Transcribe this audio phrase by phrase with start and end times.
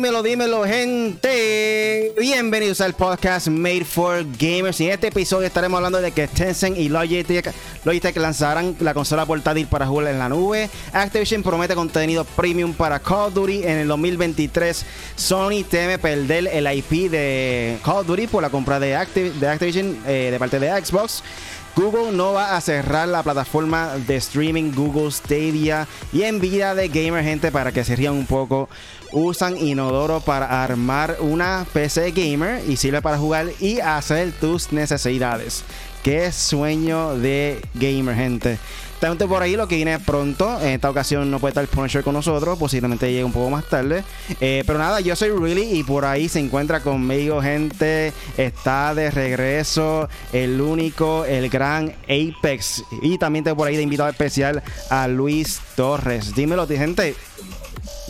[0.00, 2.14] Dímelo, dímelo, gente.
[2.18, 4.80] Bienvenidos al podcast Made for Gamers.
[4.80, 7.52] Y en este episodio estaremos hablando de que Tencent y Logitech,
[7.84, 10.70] Logitech lanzarán la consola portátil para jugar en la nube.
[10.94, 14.86] Activision promete contenido premium para Call of Duty en el 2023.
[15.16, 20.30] Sony teme perder el IP de Call of Duty por la compra de, Activision eh,
[20.32, 21.22] de parte de Xbox.
[21.76, 26.88] Google no va a cerrar la plataforma de streaming Google Stadia y en vida de
[26.88, 28.68] gamer gente para que se rían un poco
[29.12, 35.64] usan Inodoro para armar una PC gamer y sirve para jugar y hacer tus necesidades.
[36.02, 38.58] Qué sueño de gamer gente.
[39.00, 40.60] También por ahí lo que viene pronto.
[40.60, 42.58] En esta ocasión no puede estar Punisher con nosotros.
[42.58, 44.04] Posiblemente llegue un poco más tarde.
[44.40, 48.12] Eh, pero nada, yo soy Really y por ahí se encuentra conmigo gente.
[48.36, 52.84] Está de regreso el único, el gran Apex.
[53.00, 56.34] Y también tengo por ahí de invitado especial a Luis Torres.
[56.34, 57.14] Dímelo, gente.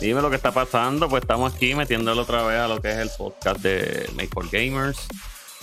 [0.01, 1.07] Dime lo que está pasando.
[1.07, 4.49] Pues estamos aquí metiéndolo otra vez a lo que es el podcast de Make for
[4.49, 4.97] Gamers.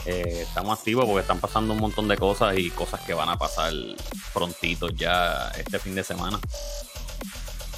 [0.07, 3.37] Eh, estamos activos porque están pasando un montón de cosas y cosas que van a
[3.37, 3.73] pasar
[4.33, 6.39] prontito ya este fin de semana.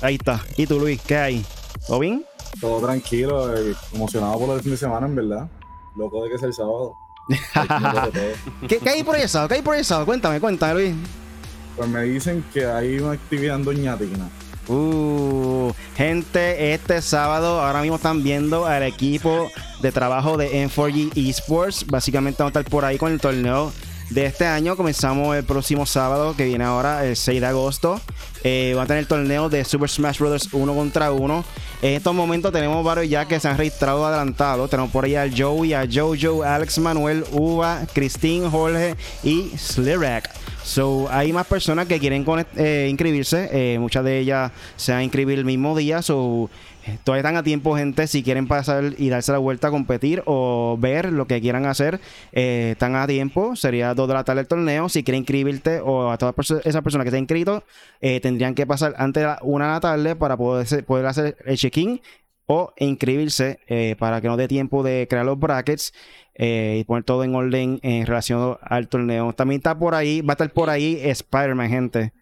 [0.03, 0.44] Ahí está.
[0.58, 1.00] ¿Y tú, Luis?
[1.00, 1.47] ¿Qué hay?
[1.86, 2.27] ¿Todo bien?
[2.61, 5.48] Todo tranquilo, eh, emocionado por el fin de semana, en verdad.
[5.97, 6.94] Loco de que es el sábado.
[8.69, 9.48] ¿Qué, hay por eso?
[9.48, 10.05] ¿Qué hay por eso?
[10.05, 10.94] Cuéntame, cuéntame, Luis.
[11.75, 14.28] Pues me dicen que hay una actividad en Doña Tina.
[14.71, 19.51] Uh, gente, este sábado ahora mismo están viendo al equipo
[19.83, 21.85] de trabajo de M4G Esports.
[21.89, 23.73] Básicamente vamos a estar por ahí con el torneo
[24.11, 24.77] de este año.
[24.77, 28.01] Comenzamos el próximo sábado, que viene ahora, el 6 de agosto.
[28.45, 30.49] Eh, va a tener el torneo de Super Smash Bros.
[30.53, 31.45] 1 contra 1.
[31.83, 34.71] En estos momentos tenemos varios ya que se han registrado adelantados.
[34.71, 40.31] Tenemos por ahí a Joey, a Jojo, Alex Manuel, Uva, Christine, Jorge y Slirak.
[40.62, 42.25] So, hay más personas que quieren
[42.56, 43.48] eh, inscribirse.
[43.53, 46.03] Eh, muchas de ellas se van a inscribir el mismo día.
[46.03, 46.50] So,
[46.87, 50.22] eh, todavía están a tiempo, gente, si quieren pasar y darse la vuelta a competir
[50.25, 52.00] o ver lo que quieran hacer,
[52.32, 53.54] eh, están a tiempo.
[53.54, 54.88] Sería dos de la tarde el torneo.
[54.88, 56.34] Si quieren inscribirte o a todas
[56.65, 57.62] esas personas que estén inscritos,
[58.00, 61.37] eh, tendrían que pasar antes de la una de la tarde para poder, poder hacer
[61.44, 62.00] el check-in
[62.47, 63.60] o inscribirse
[63.99, 65.93] para que no dé tiempo de crear los brackets
[66.47, 69.33] y poner todo en orden en relación al torneo.
[69.33, 72.12] También está por ahí, va a estar por ahí Spider-Man, gente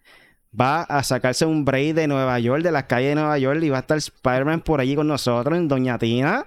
[0.59, 3.69] va a sacarse un break de Nueva York, de las calles de Nueva York, y
[3.69, 6.45] va a estar Spider-Man por allí con nosotros en Doña Tina.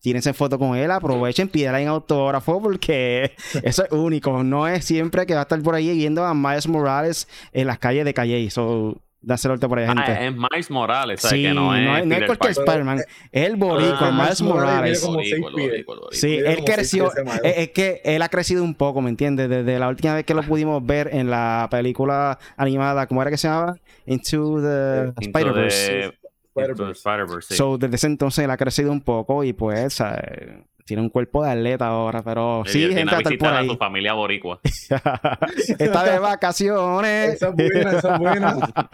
[0.00, 4.42] Tírense foto con él, aprovechen, pídela en autógrafo porque eso es único.
[4.42, 7.78] No es siempre que va a estar por ahí viendo a Miles Morales en las
[7.78, 8.50] calles de Calle.
[8.50, 10.02] So, Dáselo por ahí, gente.
[10.06, 12.98] Ah, es Miles Morales, sí, no es, no es, cualquier Spider-Man.
[12.98, 13.06] Es
[13.46, 15.08] el boricua, ah, Miles Morales.
[16.12, 17.10] Sí, él creció.
[17.42, 19.48] Es, que él ha crecido un poco, ¿me entiendes?
[19.48, 23.38] Desde la última vez que lo pudimos ver en la película animada, ¿cómo era que
[23.38, 23.76] se llamaba?
[24.06, 26.12] Into the Spider-Verse.
[26.54, 27.56] Spider-Verse.
[27.56, 30.00] So, desde ese entonces él ha crecido un poco y pues
[30.84, 33.66] tiene un cuerpo de atleta ahora, pero sí, gente hasta por ahí.
[33.66, 34.60] a tu familia boricua.
[35.78, 37.34] Está de vacaciones.
[37.34, 38.56] esa es buena, esa es buena.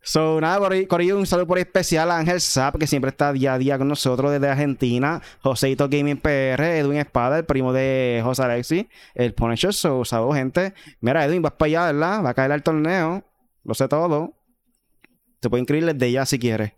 [0.00, 3.30] So, nada, por ahí, un saludo por ahí especial a Ángel Zap, que siempre está
[3.30, 5.20] día a día con nosotros desde Argentina.
[5.42, 9.74] Joseito Gaming PR, Edwin Espada, el primo de José Alexi, el Punisher.
[9.74, 10.72] So, saludos, gente.
[11.02, 12.24] Mira, Edwin, vas para allá, ¿verdad?
[12.24, 13.22] Va a caer al torneo.
[13.64, 14.32] Lo sé todo.
[15.40, 16.72] Te puede inscribir desde ya si quieres.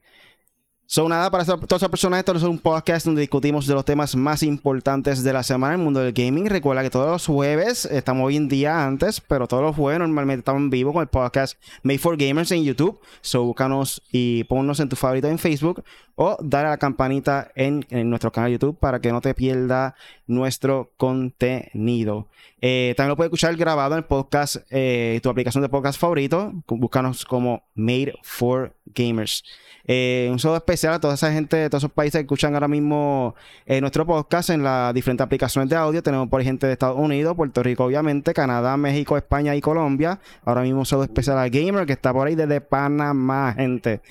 [0.92, 4.16] Son nada para todas esas personas, esto es un podcast donde discutimos de los temas
[4.16, 6.46] más importantes de la semana en el mundo del gaming.
[6.46, 10.40] Recuerda que todos los jueves, estamos hoy en día antes, pero todos los jueves normalmente
[10.40, 12.98] estamos en vivo con el podcast Made for Gamers en YouTube.
[13.20, 15.84] So búscanos y ponnos en tu favorito en Facebook
[16.22, 19.94] o dale a la campanita en, nuestro canal YouTube para que no te pierda
[20.26, 22.28] nuestro contenido.
[22.60, 26.52] Eh, también lo puedes escuchar grabado en el podcast, eh, tu aplicación de podcast favorito.
[26.68, 29.42] Búscanos como Made for Gamers.
[29.86, 32.68] Eh, un saludo especial a toda esa gente de todos esos países que escuchan ahora
[32.68, 33.34] mismo
[33.80, 36.02] nuestro podcast en las diferentes aplicaciones de audio.
[36.02, 40.20] Tenemos por gente de Estados Unidos, Puerto Rico, obviamente, Canadá, México, España y Colombia.
[40.44, 44.02] Ahora mismo un saludo especial a Gamer que está por ahí desde Panamá, gente.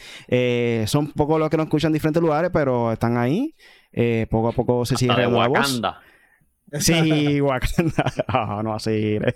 [0.88, 3.55] Son pocos los que nos escuchan diferentes lugares, pero están ahí.
[4.29, 5.81] poco a poco se sigue nuevos.
[6.73, 8.13] Sí, Wakanda.
[8.27, 9.19] Ah, no, así.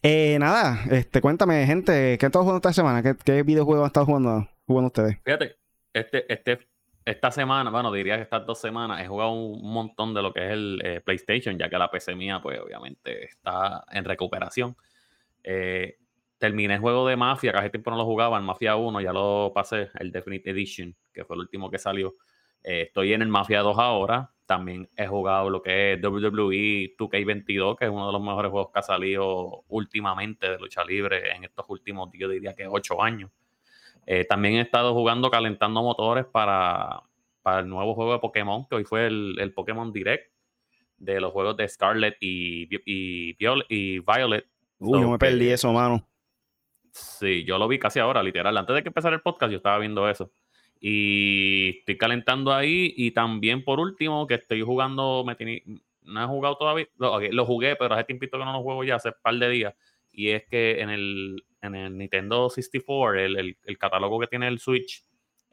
[0.00, 3.02] Eh, nada, este, cuéntame, gente, ¿qué han estado jugando esta semana?
[3.02, 5.18] ¿Qué, qué videojuegos han estado jugando, jugando ustedes?
[5.24, 5.56] Fíjate,
[5.92, 6.68] este, este,
[7.04, 10.46] esta semana, bueno, diría que estas dos semanas he jugado un montón de lo que
[10.46, 14.76] es el eh, PlayStation, ya que la PC mía, pues obviamente está en recuperación.
[15.42, 15.98] Eh,
[16.38, 19.12] terminé el juego de Mafia, que hace tiempo no lo jugaba, el Mafia 1, ya
[19.12, 22.14] lo pasé, el Definite Edition, que fue el último que salió.
[22.62, 24.30] Eh, estoy en el Mafia 2 ahora.
[24.46, 28.70] También he jugado lo que es WWE 2K22, que es uno de los mejores juegos
[28.72, 33.30] que ha salido últimamente de lucha libre en estos últimos, yo diría que 8 años.
[34.06, 37.02] Eh, también he estado jugando, calentando motores para,
[37.42, 40.32] para el nuevo juego de Pokémon, que hoy fue el, el Pokémon Direct
[40.96, 43.36] de los juegos de Scarlet y, y,
[43.68, 44.46] y Violet.
[44.78, 46.08] Uy, yo me perdí eso, mano.
[47.18, 48.56] Sí, yo lo vi casi ahora, literal.
[48.56, 50.30] Antes de que empezara el podcast, yo estaba viendo eso.
[50.80, 52.94] Y estoy calentando ahí.
[52.96, 55.24] Y también, por último, que estoy jugando.
[55.24, 55.36] Me
[56.02, 56.86] no he jugado todavía.
[56.96, 59.74] Lo, jugué, pero hace tiempo que no lo juego ya, hace un par de días.
[60.12, 64.58] Y es que en el, en el Nintendo 64, el, el, catálogo que tiene el
[64.58, 65.04] Switch,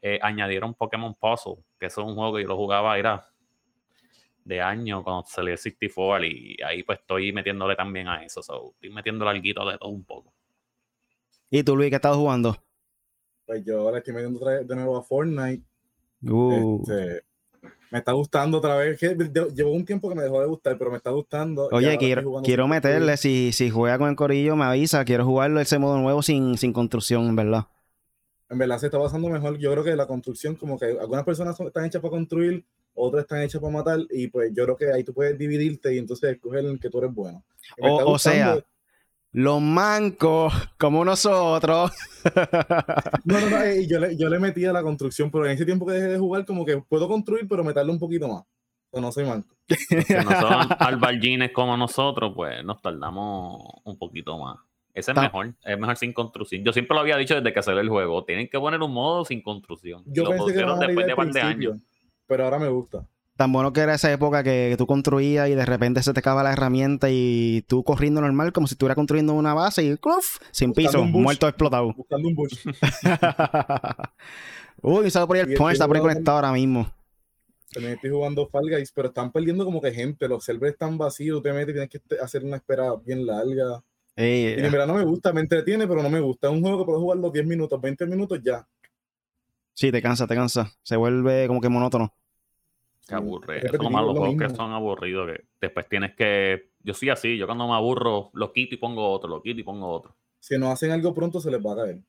[0.02, 3.26] eh, añadieron Pokémon Puzzle, que es un juego que yo lo jugaba, era
[4.46, 8.40] de año cuando salió el 64 y ahí pues estoy metiéndole también a eso.
[8.40, 10.35] estoy metiéndole algo de todo un poco.
[11.50, 12.56] ¿Y tú, Luis, qué estás jugando?
[13.46, 15.62] Pues yo ahora estoy metiendo de nuevo a Fortnite.
[16.22, 16.80] Uh.
[16.82, 17.22] Este,
[17.90, 18.98] me está gustando otra vez.
[19.00, 21.68] Llevo un tiempo que me dejó de gustar, pero me está gustando.
[21.70, 25.04] Oye, quiero, quiero meterle, si, si juega con el corillo, me avisa.
[25.04, 27.66] Quiero jugarlo ese modo nuevo sin, sin construcción, en verdad.
[28.50, 29.58] En verdad se está basando mejor.
[29.58, 32.64] Yo creo que la construcción, como que algunas personas están hechas para construir,
[32.94, 35.98] otras están hechas para matar, y pues yo creo que ahí tú puedes dividirte y
[35.98, 37.44] entonces escoger el que tú eres bueno.
[37.78, 38.58] o sea,
[39.32, 41.92] los mancos como nosotros.
[43.24, 45.64] no, no, no, eh, yo, le, yo le metí a la construcción, pero en ese
[45.64, 48.44] tiempo que dejé de jugar, como que puedo construir, pero meterle un poquito más.
[48.90, 49.54] O no soy manco.
[49.90, 54.58] Los que no son albargines como nosotros, pues nos tardamos un poquito más.
[54.94, 56.64] Ese es mejor, es mejor sin construcción.
[56.64, 58.24] Yo siempre lo había dicho desde que salió el juego.
[58.24, 60.02] Tienen que poner un modo sin construcción.
[60.06, 61.76] Yo pensé que después de par de años.
[62.26, 65.66] Pero ahora me gusta tan bueno que era esa época que, tú construías y de
[65.66, 69.54] repente se te acaba la herramienta y tú corriendo normal como si estuvieras construyendo una
[69.54, 70.38] base y ¡cluf!
[70.50, 71.92] sin piso, muerto explotado.
[71.92, 72.56] Buscando un bush.
[74.82, 76.90] Uy, saludo por ahí el point, está por ahí conectado ahora mismo.
[77.72, 81.42] También estoy jugando Fall Guys, pero están perdiendo como que gente, los servers están vacíos,
[81.42, 83.82] te metes y tienes que hacer una espera bien larga.
[84.16, 86.48] y en verdad no me gusta, me entretiene, pero no me gusta.
[86.48, 88.66] Es un juego que puedo jugar los 10 minutos, 20 minutos ya.
[89.74, 90.72] Sí, te cansa, te cansa.
[90.82, 92.14] Se vuelve como que monótono.
[93.06, 93.58] Que aburre.
[93.58, 95.28] Eso es los juegos que son aburridos.
[95.28, 96.70] Que después tienes que.
[96.82, 97.36] Yo soy así.
[97.36, 100.16] Yo cuando me aburro, lo quito y pongo otro, lo quito y pongo otro.
[100.40, 102.00] Si no hacen algo pronto, se les va a caer.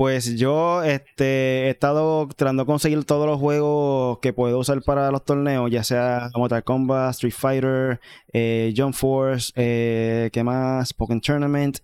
[0.00, 5.10] Pues yo este, he estado tratando de conseguir todos los juegos que puedo usar para
[5.10, 8.00] los torneos, ya sea Mortal Kombat, Street Fighter,
[8.32, 10.94] eh, Jump Force, eh, ¿qué más?
[10.94, 11.80] Pokémon Tournament.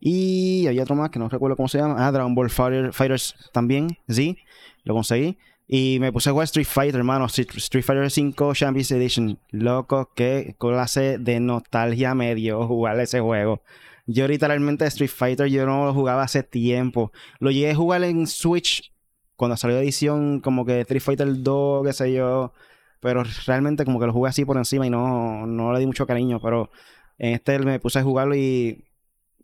[0.00, 2.04] Y hay otro más que no recuerdo cómo se llama.
[2.04, 4.36] Ah, Dragon Ball Fighters también, sí,
[4.82, 5.38] lo conseguí.
[5.66, 7.26] Y me puse a jugar Street Fighter, hermano.
[7.26, 9.38] Street Fighter 5 Champions Edition.
[9.50, 13.62] Loco, qué clase de nostalgia me dio jugar ese juego.
[14.06, 17.12] Yo literalmente Street Fighter yo no lo jugaba hace tiempo.
[17.38, 18.92] Lo llegué a jugar en Switch
[19.36, 22.52] cuando salió edición como que Street Fighter 2, qué sé yo.
[23.00, 26.06] Pero realmente como que lo jugué así por encima y no, no le di mucho
[26.06, 26.40] cariño.
[26.40, 26.70] Pero
[27.18, 28.84] en este me puse a jugarlo y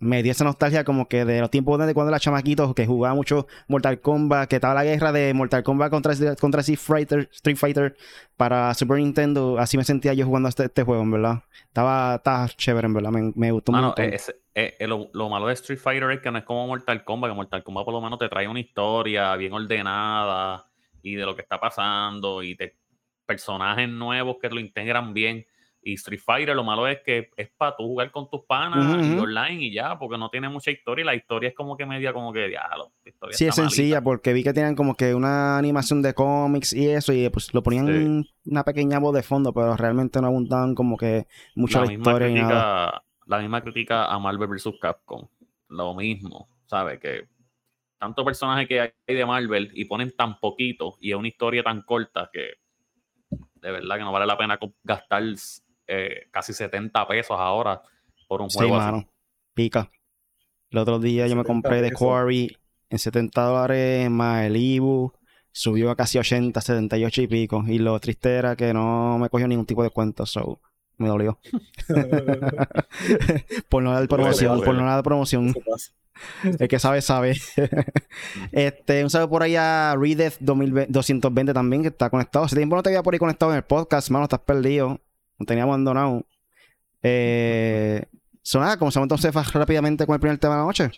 [0.00, 3.14] me dio esa nostalgia como que de los tiempos de cuando era chamaquito, que jugaba
[3.14, 7.56] mucho Mortal Kombat, que estaba la guerra de Mortal Kombat contra, contra Street, Fighter, Street
[7.56, 7.96] Fighter
[8.36, 9.58] para Super Nintendo.
[9.58, 11.42] Así me sentía yo jugando este, este juego, en verdad.
[11.66, 13.10] Estaba, estaba chévere, en verdad.
[13.10, 13.94] Me, me gustó mucho.
[15.12, 17.84] lo, malo de Street Fighter es que no es como Mortal Kombat, que Mortal Kombat
[17.84, 20.68] por lo menos te trae una historia bien ordenada
[21.02, 22.76] y de lo que está pasando y de
[23.26, 25.46] personajes nuevos que lo integran bien.
[25.80, 29.18] Y Street Fighter lo malo es que es para tú jugar con tus panas y
[29.18, 32.12] online y ya, porque no tiene mucha historia y la historia es como que media
[32.12, 32.92] como que diálogo.
[33.30, 37.12] Sí, es sencilla, porque vi que tenían como que una animación de cómics y eso,
[37.12, 41.26] y pues lo ponían una pequeña voz de fondo, pero realmente no abundaban como que
[41.54, 43.02] mucha la, historia nada.
[43.26, 44.70] La misma crítica a Marvel vs.
[44.80, 45.28] Capcom.
[45.68, 46.98] Lo mismo, ¿sabes?
[46.98, 47.28] Que
[47.98, 51.82] tanto personaje que hay de Marvel y ponen tan poquito y es una historia tan
[51.82, 52.54] corta que
[53.60, 55.24] de verdad que no vale la pena gastar
[55.88, 57.82] eh, casi 70 pesos ahora
[58.28, 58.74] por un juego.
[58.74, 59.08] Sí, mano.
[59.54, 59.90] Pica.
[60.70, 62.56] El otro día yo me compré The Quarry
[62.90, 65.12] en 70 dólares más el Ibu.
[65.50, 67.64] Subió a casi 80, 78 y pico.
[67.66, 70.26] Y lo triste era que no me cogió ningún tipo de cuenta.
[70.26, 70.60] So,
[70.98, 71.38] me dolió.
[73.68, 75.54] por no dar promoción, por no dar promoción.
[76.58, 77.36] El que sabe, sabe.
[78.52, 82.44] este, un saludo por ahí a Redeath 220 también, que está conectado.
[82.44, 85.00] Hace tiempo no te había por ahí conectado en el podcast, mano, estás perdido
[85.38, 86.26] no teníamos abandonado.
[87.02, 88.04] Eh,
[88.42, 90.90] so nada, comenzamos entonces rápidamente con el primer tema de la noche.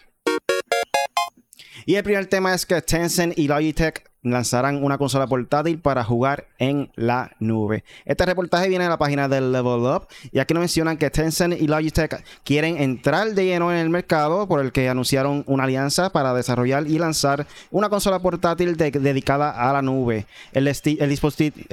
[1.87, 6.47] Y el primer tema es que Tencent y Logitech lanzarán una consola portátil para jugar
[6.59, 7.85] en la nube.
[8.05, 11.61] Este reportaje viene de la página del Level Up y aquí nos mencionan que Tencent
[11.61, 16.11] y Logitech quieren entrar de lleno en el mercado por el que anunciaron una alianza
[16.11, 20.27] para desarrollar y lanzar una consola portátil dedicada a la nube.
[20.53, 20.65] El,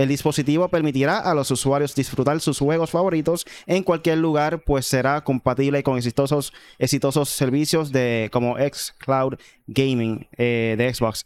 [0.08, 5.84] dispositivo permitirá a los usuarios disfrutar sus juegos favoritos en cualquier lugar, pues será compatible
[5.84, 9.36] con exitosos, exitosos servicios de como xCloud
[9.68, 11.26] Gaming eh, de Xbox.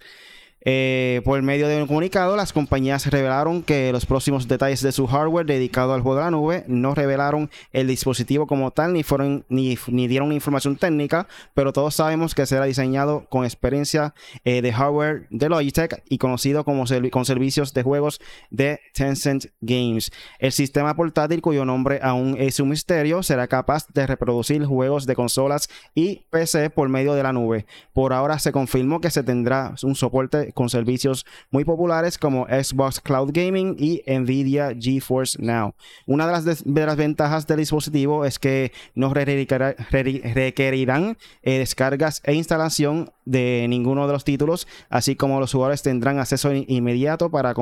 [0.64, 5.08] Eh, por medio de un comunicado, las compañías revelaron que los próximos detalles de su
[5.08, 9.44] hardware dedicado al juego de la nube no revelaron el dispositivo como tal ni fueron
[9.50, 9.76] ni,
[10.08, 14.14] dieron información técnica, pero todos sabemos que será diseñado con experiencia
[14.46, 20.12] eh, de hardware de Logitech y conocido como con servicios de juegos de Tencent Games.
[20.40, 25.16] El sistema portátil cuyo nombre aún es un misterio será capaz de reproducir juegos de
[25.16, 27.66] consolas y PC por medio de la nube.
[27.94, 33.00] Por ahora se confirmó que se tendrá un soporte con servicios muy populares como Xbox
[33.00, 35.74] Cloud Gaming y Nvidia GeForce Now.
[36.06, 42.34] Una de las, de las ventajas del dispositivo es que no requerirán eh, descargas e
[42.34, 47.54] instalación de ninguno de los títulos, así como los jugadores tendrán acceso inmediato para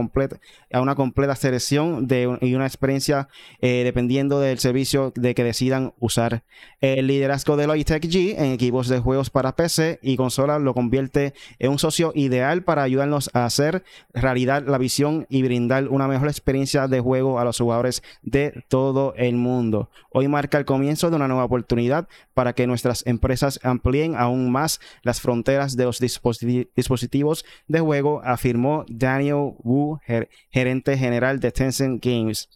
[0.72, 3.28] a una completa selección de, y una experiencia
[3.62, 6.44] eh, dependiendo del servicio de que decidan usar.
[6.82, 11.34] El liderazgo de Logitech G en equipos de juegos para PC y consola lo convierte
[11.60, 13.84] en un socio ideal para ayudarnos a hacer
[14.14, 19.14] realidad la visión y brindar una mejor experiencia de juego a los jugadores de todo
[19.16, 19.90] el mundo.
[20.12, 22.08] Hoy marca el comienzo de una nueva oportunidad
[22.40, 28.86] para que nuestras empresas amplíen aún más las fronteras de los dispositivos de juego, afirmó
[28.88, 30.00] Daniel Wu,
[30.50, 32.48] gerente general de Tencent Games.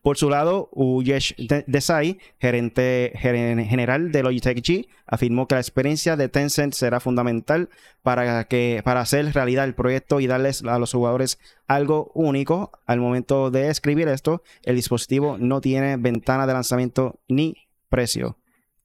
[0.00, 1.34] Por su lado, Uyesh
[1.66, 7.68] Desai, gerente general de Logitech G, afirmó que la experiencia de Tencent será fundamental
[8.02, 12.70] para, que, para hacer realidad el proyecto y darles a los jugadores algo único.
[12.86, 17.56] Al momento de escribir esto, el dispositivo no tiene ventana de lanzamiento ni
[17.88, 18.36] precio.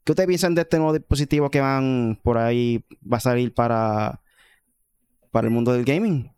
[0.05, 4.21] ¿Qué ustedes piensan de este nuevo dispositivo que van por ahí, va a salir para,
[5.31, 6.31] para el mundo del gaming?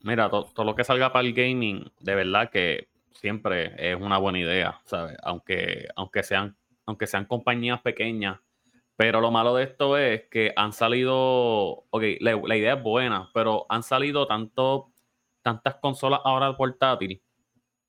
[0.00, 4.38] Mira, todo lo que salga para el gaming, de verdad que siempre es una buena
[4.38, 5.16] idea, ¿sabes?
[5.22, 8.38] Aunque, aunque, sean, aunque sean compañías pequeñas.
[8.96, 13.64] Pero lo malo de esto es que han salido, ok, la, idea es buena, pero
[13.70, 14.92] han salido tanto,
[15.40, 17.22] tantas consolas ahora portátil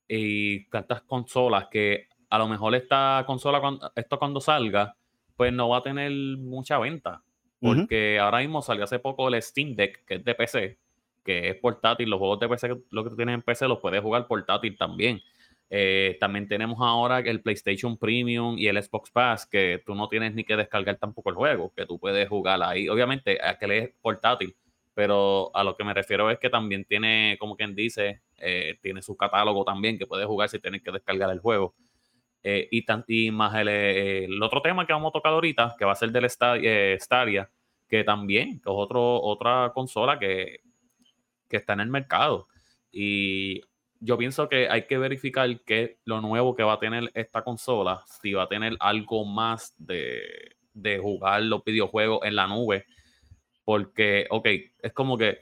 [0.08, 3.62] y tantas consolas que a lo mejor esta consola,
[3.94, 4.96] esto cuando salga,
[5.38, 7.24] pues no va a tener mucha venta.
[7.60, 10.78] Porque ahora mismo salió hace poco el Steam Deck, que es de PC,
[11.24, 12.10] que es portátil.
[12.10, 15.22] Los juegos de PC, lo que tienes en PC, los puedes jugar portátil también.
[15.70, 20.34] Eh, también tenemos ahora el PlayStation Premium y el Xbox Pass, que tú no tienes
[20.34, 22.88] ni que descargar tampoco el juego, que tú puedes jugar ahí.
[22.90, 24.56] Obviamente, aquel es portátil,
[24.94, 29.02] pero a lo que me refiero es que también tiene, como quien dice, eh, tiene
[29.02, 31.74] su catálogo también, que puedes jugar si tienes que descargar el juego.
[32.44, 36.12] Eh, y, más el, otro tema que vamos a tocar ahorita, que va a ser
[36.12, 37.50] del Stadia,
[37.90, 40.62] que también es otro, otra consola que
[41.48, 42.48] que está en el mercado.
[42.92, 43.62] Y
[44.00, 48.04] yo pienso que hay que verificar qué lo nuevo que va a tener esta consola,
[48.22, 52.86] si va a tener algo más de, de jugar los videojuegos en la nube.
[53.64, 54.48] Porque, ok,
[54.80, 55.40] es como que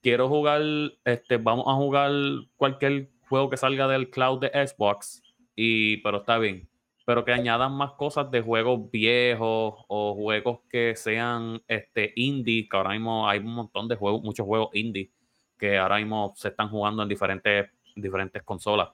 [0.00, 0.62] quiero jugar,
[1.04, 2.12] este, vamos a jugar
[2.56, 5.22] cualquier juego que salga del cloud de Xbox,
[5.60, 6.68] y, pero está bien.
[7.04, 12.76] Pero que añadan más cosas de juegos viejos o juegos que sean este, indie, que
[12.76, 15.10] ahora mismo hay un montón de juegos, muchos juegos indie
[15.58, 18.90] que ahora mismo se están jugando en diferentes, diferentes consolas.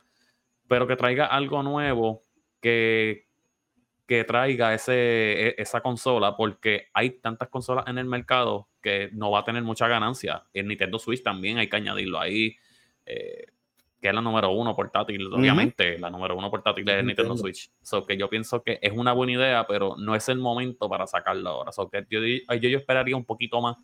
[0.67, 2.23] Pero que traiga algo nuevo
[2.63, 3.27] que,
[4.07, 9.31] que traiga ese, e, esa consola, porque hay tantas consolas en el mercado que no
[9.31, 10.45] va a tener mucha ganancia.
[10.55, 12.57] El Nintendo Switch también hay que añadirlo ahí,
[13.05, 13.49] eh,
[14.05, 15.99] que es la número uno portátil, obviamente.
[15.99, 17.71] La número uno portátil es el Nintendo Switch.
[17.81, 21.07] So que yo pienso que es una buena idea, pero no es el momento para
[21.07, 21.73] sacarlo ahora.
[21.73, 23.79] So que yo, yo, yo esperaría un poquito más,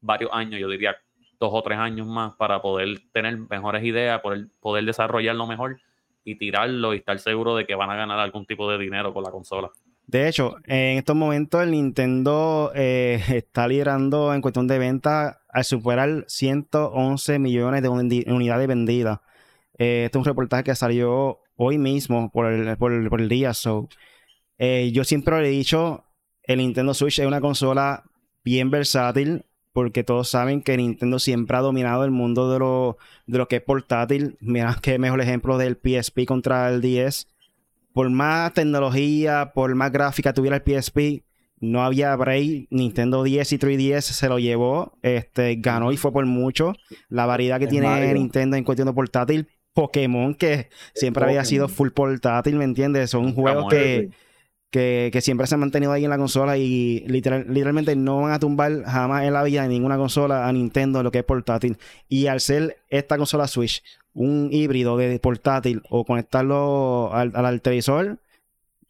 [0.00, 0.96] varios años, yo diría
[1.38, 5.80] dos o tres años más para poder tener mejores ideas, poder, poder desarrollarlo mejor
[6.24, 9.22] y tirarlo y estar seguro de que van a ganar algún tipo de dinero con
[9.22, 9.70] la consola.
[10.10, 15.64] De hecho, en estos momentos el Nintendo eh, está liderando en cuestión de venta al
[15.64, 19.20] superar 111 millones de unidades vendidas.
[19.78, 23.54] Eh, este es un reportaje que salió hoy mismo por el, día.
[23.54, 23.88] So,
[24.58, 26.04] eh, yo siempre le he dicho,
[26.42, 28.02] el Nintendo Switch es una consola
[28.42, 33.38] bien versátil porque todos saben que Nintendo siempre ha dominado el mundo de lo, de
[33.38, 34.36] lo que es portátil.
[34.40, 37.28] Mira qué mejor ejemplo del PSP contra el 10.
[37.92, 41.24] Por más tecnología, por más gráfica tuviera el PSP,
[41.60, 42.68] no había break.
[42.70, 44.98] Nintendo 10 y 3DS se lo llevó.
[45.02, 46.72] Este, ganó y fue por mucho.
[47.08, 49.48] La variedad que tiene Nintendo en cuestión de portátil.
[49.72, 53.10] Pokémon, que siempre había sido full portátil, ¿me entiendes?
[53.10, 54.10] Son juegos que,
[54.70, 58.40] que, que, siempre se han mantenido ahí en la consola y literalmente no van a
[58.40, 61.78] tumbar jamás en la vida de ninguna consola a Nintendo lo que es portátil.
[62.08, 63.82] Y al ser esta consola Switch
[64.14, 68.18] un híbrido de portátil o conectarlo al, al televisor,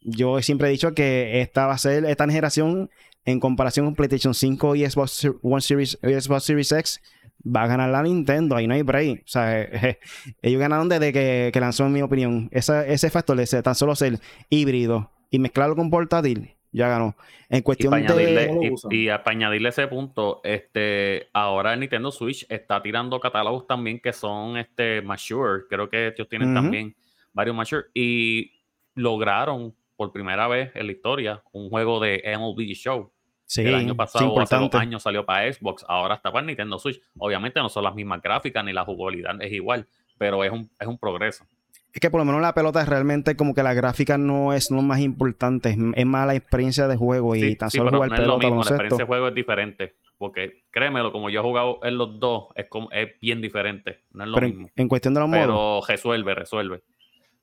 [0.01, 2.89] yo siempre he dicho que esta va a ser esta generación
[3.25, 7.01] en comparación con PlayStation 5 y Xbox One Series, Xbox Series X
[7.45, 9.21] va a ganar la Nintendo, ahí no hay break.
[9.25, 9.61] O sea,
[10.41, 12.49] ellos ganaron desde que, lanzó, en mi opinión.
[12.51, 17.15] ese factor de tan solo ser híbrido y mezclarlo con portátil, ya ganó.
[17.49, 18.73] En cuestión y de.
[18.89, 24.13] Y, para añadirle ese punto, este, ahora el Nintendo Switch está tirando catálogos también que
[24.13, 25.63] son este, mature.
[25.69, 26.95] Creo que ellos tienen también
[27.33, 27.85] varios mature.
[27.93, 28.53] Y
[28.95, 33.11] lograron por primera vez en la historia un juego de MLB Show.
[33.45, 37.01] Sí, el año pasado, hace dos años, salió para Xbox, ahora está para Nintendo Switch.
[37.17, 39.85] Obviamente no son las mismas gráficas ni la jugabilidad es igual,
[40.17, 41.45] pero es un, es un progreso.
[41.93, 44.71] Es que por lo menos la pelota es realmente como que la gráfica no es
[44.71, 48.21] lo más importante, es más la experiencia de juego y tan solo jugar no pelota.
[48.21, 51.79] Es lo mismo, la experiencia de juego es diferente, porque créemelo, como yo he jugado
[51.83, 54.69] en los dos, es, como, es bien diferente, no es lo mismo.
[54.75, 55.41] En, cuestión de los modos.
[55.43, 56.83] Pero resuelve, resuelve.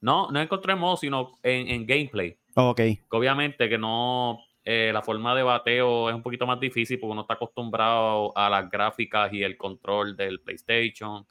[0.01, 2.37] No, no encontré modos, sino en, en gameplay.
[2.55, 2.81] Oh, ok.
[3.11, 7.23] obviamente que no, eh, la forma de bateo es un poquito más difícil porque uno
[7.23, 11.27] está acostumbrado a las gráficas y el control del PlayStation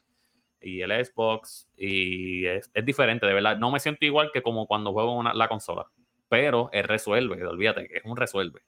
[0.67, 3.57] y el Xbox y es, diferente, de verdad.
[3.57, 5.87] No me siento igual que como cuando juego la consola,
[6.27, 8.61] pero es resuelve, olvídate es un resuelve.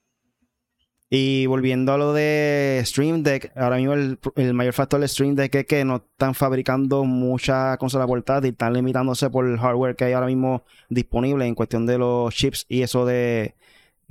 [1.11, 5.55] Y volviendo a lo de Stream Deck, ahora mismo el, mayor factor del Stream Deck
[5.55, 10.13] es que no están fabricando mucha consola portátil, están limitándose por el hardware que hay
[10.13, 13.55] ahora mismo disponible en cuestión de los chips y eso de,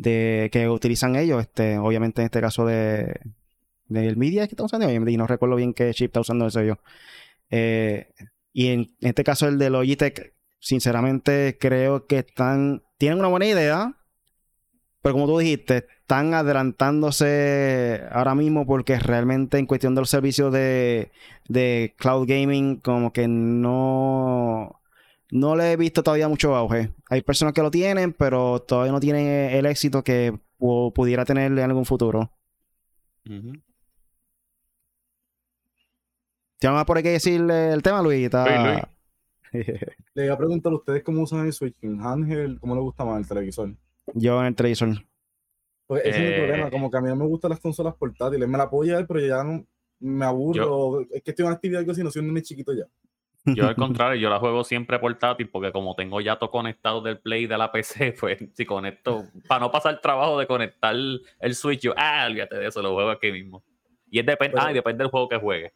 [0.02, 1.40] que utilizan ellos.
[1.40, 3.14] Este, obviamente en este caso de
[3.88, 6.78] del Media que está usando, y no recuerdo bien qué chip está usando eso yo.
[7.50, 8.12] Eh,
[8.52, 13.94] y en, este caso el de Logitech, sinceramente creo que están, tienen una buena idea,
[15.02, 20.52] pero como tú dijiste, están adelantándose ahora mismo porque realmente en cuestión de los servicios
[20.52, 21.12] de,
[21.98, 24.80] cloud gaming, como que no,
[25.30, 26.92] no le he visto todavía mucho auge.
[27.10, 31.58] Hay personas que lo tienen, pero todavía no tienen el éxito que pudiera tener en
[31.58, 32.32] algún futuro.
[33.28, 33.67] Uh
[36.58, 38.28] ¿Te por aquí decirle el tema, Luis?
[40.14, 43.04] Le iba a preguntar a ustedes cómo usan el Switch en handheld, cómo les gusta
[43.04, 43.74] más el televisor.
[44.14, 44.88] Yo en el televisor.
[45.86, 47.94] Pues ese es mi problema, eh, como que a mí no me gustan las consolas
[47.94, 48.46] portátiles.
[48.46, 49.64] Me la puedo llevar, pero ya no
[50.00, 51.00] me aburro.
[51.10, 52.84] es que estoy en actividad algo así, no soy un chiquito ya.
[53.44, 57.20] Yo al contrario, yo la juego siempre portátil porque como tengo ya todo conectado del
[57.20, 61.54] Play de la PC, pues si conecto, para no pasar el trabajo de conectar el
[61.54, 63.62] Switch, yo, ah, olvídate de eso, lo juego aquí mismo.
[64.10, 65.72] Y es depende, ah, depende del juego que juegue.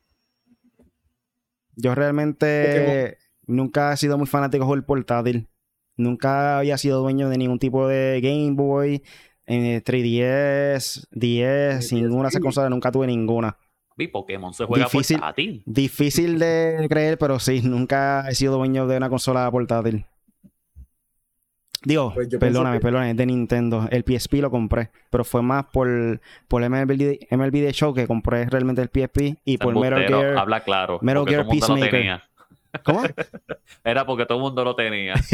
[1.74, 5.48] Yo realmente nunca he sido muy fanático del portátil.
[5.96, 9.02] Nunca había sido dueño de ningún tipo de Game Boy,
[9.46, 13.56] en 3DS, 10, ninguna de esas consolas, nunca tuve ninguna.
[13.96, 15.62] Vi Pokémon se juega difícil, portátil.
[15.66, 20.06] Difícil de creer, pero sí, nunca he sido dueño de una consola portátil.
[21.84, 23.88] Digo, pues perdóname, perdóname, de Nintendo.
[23.90, 28.46] El PSP lo compré, pero fue más por, por MLB, MLB The Show que compré
[28.46, 30.38] realmente el PSP y por Metal Gear.
[30.38, 30.98] Habla claro.
[31.02, 32.20] Metal Gear Peacemaker.
[32.84, 33.02] ¿Cómo?
[33.84, 35.14] Era porque todo el mundo lo tenía.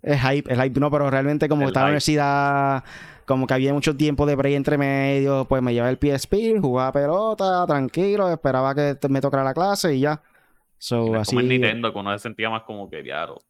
[0.00, 2.84] Es hype, es hype, no, pero realmente como estaba en la universidad,
[3.24, 6.92] como que había mucho tiempo de break entre medio, pues me llevaba el PSP, jugaba
[6.92, 10.22] pelota, tranquilo, esperaba que me tocara la clase y ya.
[10.78, 11.34] So, así...
[11.34, 13.40] Como en Nintendo, que uno se sentía más como que, diablo.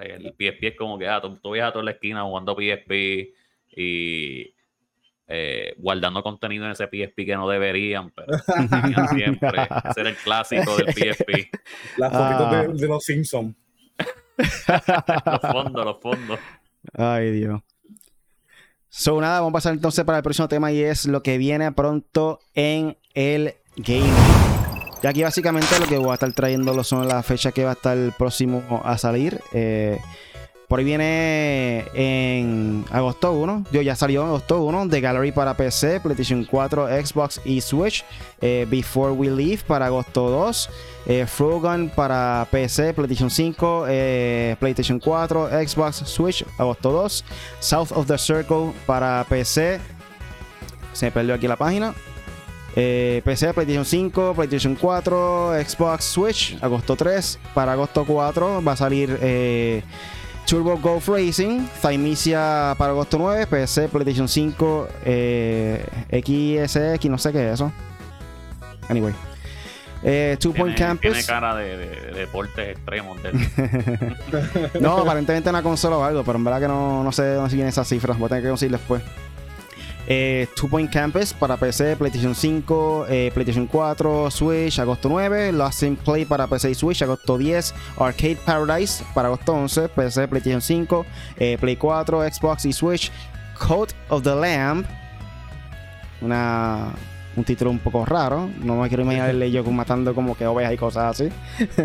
[0.00, 3.34] El PSP es como que, ah, tú, tú a toda la esquina jugando PSP
[3.76, 4.54] y
[5.28, 8.38] eh, guardando contenido en ese PSP que no deberían, pero
[9.14, 9.68] siempre.
[9.90, 11.50] Ese era el clásico del PSP.
[11.98, 12.66] Las fotitos de, ah.
[12.68, 13.56] de, los Simpsons
[14.36, 16.38] los fondos, los fondos.
[16.92, 17.60] Ay, Dios.
[18.88, 21.72] So, nada, vamos a pasar entonces para el próximo tema y es lo que viene
[21.72, 24.55] pronto en el gaming.
[25.06, 27.74] Y aquí básicamente lo que voy a estar trayendo son las fechas que va a
[27.74, 29.40] estar próximo a salir.
[29.52, 30.00] Eh,
[30.66, 33.66] por ahí viene en agosto 1.
[33.70, 34.88] Yo ya salió en agosto 1.
[34.88, 38.04] The Gallery para PC, PlayStation 4, Xbox y Switch.
[38.40, 40.70] Eh, Before We Leave para agosto 2.
[41.06, 41.26] Eh,
[41.94, 47.24] para PC, PlayStation 5, eh, PlayStation 4, Xbox, Switch, agosto 2.
[47.60, 49.78] South of the Circle para PC.
[50.94, 51.94] Se me perdió aquí la página.
[52.76, 57.38] Eh, PC, PlayStation 5, PlayStation 4, Xbox, Switch, agosto 3.
[57.54, 59.18] Para agosto 4 va a salir
[60.46, 67.48] Turbo Golf Racing, Thymesia para agosto 9, PC, PlayStation 5, eh, XSX, no sé qué
[67.48, 67.72] es eso.
[68.88, 69.12] Anyway.
[70.04, 71.00] Eh, Two Point Campus.
[71.00, 73.18] Tiene cara de, deportes extremos.
[74.80, 77.66] no, aparentemente una consola o algo, pero en verdad que no, no sé dónde siguen
[77.66, 78.16] esas cifras.
[78.16, 79.02] Voy a tener que conseguir después.
[80.08, 85.52] Eh, Two Point Campus para PC, PlayStation 5, eh, PlayStation 4, Switch, agosto 9.
[85.52, 87.74] Lost in Play para PC y Switch, agosto 10.
[87.98, 89.88] Arcade Paradise para agosto 11.
[89.88, 91.06] PC, PlayStation 5,
[91.38, 93.10] eh, Play 4, Xbox y Switch.
[93.58, 94.86] Code of the Lamb.
[96.20, 96.92] Una,
[97.34, 98.48] un título un poco raro.
[98.60, 101.32] No me quiero imaginar el yo matando como que ovejas y cosas así.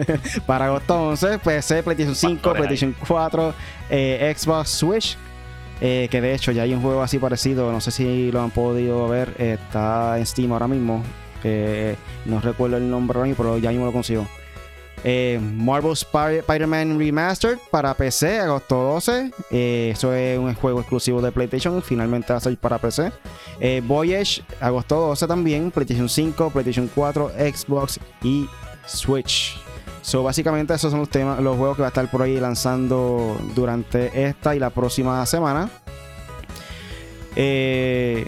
[0.46, 1.40] para agosto 11.
[1.40, 3.54] PC, PlayStation 5, PlayStation 4,
[3.90, 5.18] Xbox, Switch.
[5.82, 8.52] Eh, que de hecho ya hay un juego así parecido, no sé si lo han
[8.52, 11.04] podido ver, está en Steam ahora mismo.
[12.26, 14.28] no recuerdo el nombre ahora mismo, pero ya mismo lo consigo.
[15.04, 19.32] Eh, Marvel Spider-Man Remastered para PC, agosto 12.
[19.50, 21.82] Eh, eso es un juego exclusivo de PlayStation.
[21.82, 23.12] Finalmente va a salir para PC.
[23.84, 25.72] Voyage, agosto 12 también.
[25.72, 28.48] PlayStation 5, PlayStation 4, Xbox y
[28.86, 29.60] Switch.
[30.02, 33.38] So, básicamente esos son los temas, los juegos que va a estar por ahí lanzando
[33.56, 35.70] durante esta y la próxima semana.
[37.36, 38.26] Eh,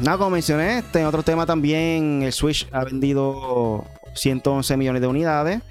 [0.00, 5.62] nada, como mencioné, este otro tema también, el Switch ha vendido 111 millones de unidades.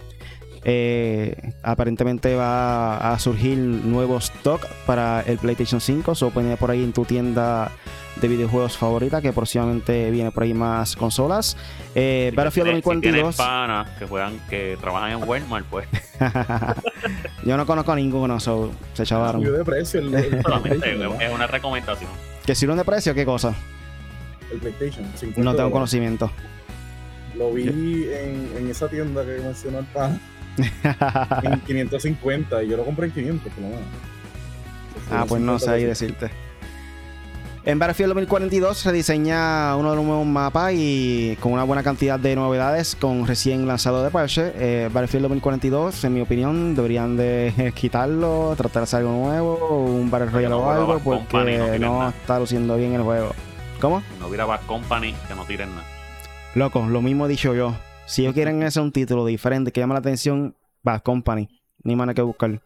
[0.67, 6.15] Eh, aparentemente va a surgir nuevo stock para el PlayStation 5.
[6.15, 7.71] So, puede por ahí en tu tienda
[8.19, 11.55] de videojuegos favorita, que próximamente viene por ahí más consolas.
[11.93, 13.37] Eh, Battlefield 2042.
[13.99, 15.87] que juegan, que trabajan en Walmart, pues.
[17.45, 19.43] Yo no conozco a ninguno, so, se chavaron.
[19.43, 20.01] de precio.
[20.17, 22.09] es una recomendación.
[22.43, 23.13] ¿Que si de precio?
[23.13, 23.53] ¿Qué cosa?
[24.51, 25.05] El PlayStation.
[25.37, 26.31] No tengo conocimiento.
[27.35, 30.19] Lo vi en, en, esa tienda que mencionó el pan.
[30.57, 33.83] En 550 y yo lo compré en 500 por lo menos.
[35.11, 36.29] Ah, pues no sé ahí decirte.
[37.65, 42.19] En Battlefield 2042 se diseña uno de los nuevos mapas y con una buena cantidad
[42.19, 44.53] de novedades con recién lanzado de parche.
[44.55, 50.11] Eh, Battlefield 2042, en mi opinión, deberían de quitarlo, tratar de hacer algo nuevo, un
[50.11, 53.31] Battle Royale o algo, porque no, está luciendo bien el juego.
[53.81, 54.03] ¿Cómo?
[54.19, 55.87] No hubiera Bad Company, que no tiren nada.
[56.53, 57.73] Loco, lo mismo he dicho yo.
[58.05, 61.49] Si ellos quieren hacer un título diferente que llama la atención, Bad Company.
[61.83, 62.61] Ni más que buscar.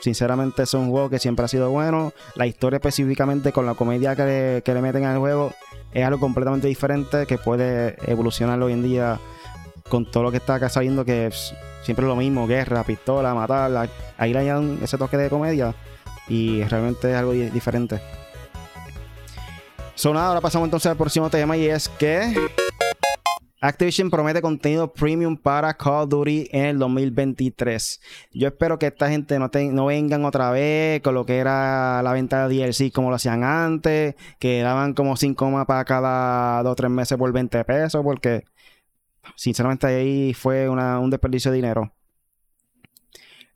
[0.00, 2.12] Sinceramente es un juego que siempre ha sido bueno.
[2.34, 5.52] La historia específicamente con la comedia que le, meten al juego
[5.92, 9.18] es algo completamente diferente que puede evolucionar hoy en día
[9.88, 13.88] con todo lo que está acá saliendo que es siempre lo mismo, guerra, pistola, matar.
[14.16, 15.74] Ahí le añaden ese toque de comedia
[16.28, 18.00] y realmente es algo diferente.
[19.94, 22.32] Sonado, ahora pasamos entonces al próximo tema y es que...
[23.60, 28.00] Activision promete contenido premium para Call of Duty en el 2023.
[28.32, 32.46] Yo espero que esta gente no, vengan otra vez con lo que era la venta
[32.46, 36.90] de DLC como lo hacían antes, que daban como 5 mapas cada 2 o 3
[36.90, 38.44] meses por 20 pesos, porque
[39.34, 41.92] sinceramente ahí fue un desperdicio de dinero.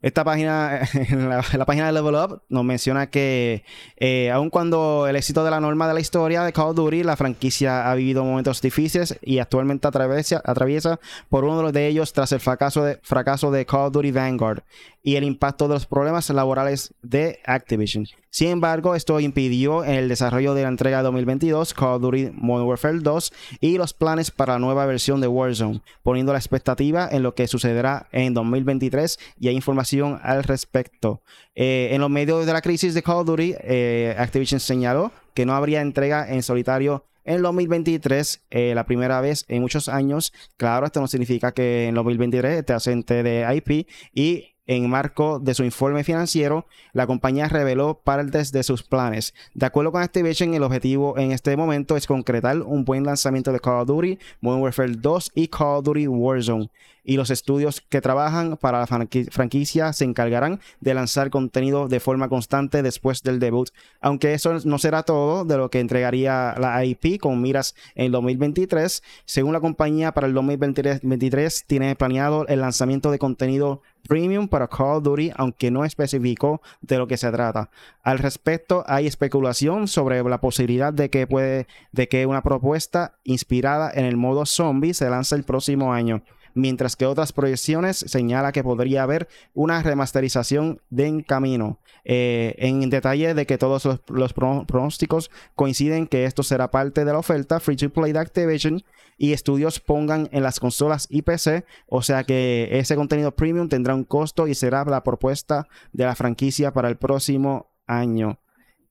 [0.03, 0.81] Esta página,
[1.57, 3.63] la, página de Level Up, nos menciona que
[3.95, 7.03] eh, aun cuando el éxito de la norma de la historia de Call of Duty,
[7.03, 12.33] la franquicia ha vivido momentos difíciles y actualmente atraviesa, atraviesa por uno de ellos tras
[12.33, 14.63] el fracaso de, fracaso de Call of Duty Vanguard
[15.03, 18.07] y el impacto de los problemas laborales de Activision.
[18.29, 22.99] Sin embargo, esto impidió el desarrollo de la entrega 2022 Call of Duty Modern Warfare
[22.99, 27.35] 2 y los planes para la nueva versión de Warzone, poniendo la expectativa en lo
[27.35, 31.21] que sucederá en 2023 y hay información al respecto.
[31.53, 35.45] Eh, en los medios de la crisis de Call of Duty, eh, Activision señaló que
[35.45, 40.33] no habría entrega en solitario en 2023, eh, la primera vez en muchos años.
[40.57, 45.53] Claro, esto no significa que en 2023 esté ausente de IP y en marco de
[45.53, 49.33] su informe financiero, la compañía reveló partes de sus planes.
[49.53, 53.59] De acuerdo con Activision, el objetivo en este momento es concretar un buen lanzamiento de
[53.59, 56.69] Call of Duty, Modern Warfare 2 y Call of Duty Warzone.
[57.05, 62.29] Y los estudios que trabajan para la franquicia se encargarán de lanzar contenido de forma
[62.29, 63.71] constante después del debut.
[63.99, 69.03] Aunque eso no será todo de lo que entregaría la IP con miras en 2023,
[69.25, 74.97] según la compañía para el 2023 tiene planeado el lanzamiento de contenido premium para Call
[74.97, 77.69] of Duty, aunque no especificó de lo que se trata.
[78.03, 83.91] Al respecto, hay especulación sobre la posibilidad de que puede, de que una propuesta inspirada
[83.93, 86.23] en el modo zombie se lance el próximo año.
[86.53, 91.79] Mientras que otras proyecciones señala que podría haber una remasterización de en camino.
[92.05, 97.19] Eh, en detalle de que todos los, pronósticos coinciden que esto será parte de la
[97.19, 98.83] oferta free to play de Activision
[99.17, 103.95] y estudios pongan en las consolas y PC, o sea que ese contenido premium tendrá
[103.95, 108.39] un costo y será la propuesta de la franquicia para el próximo año.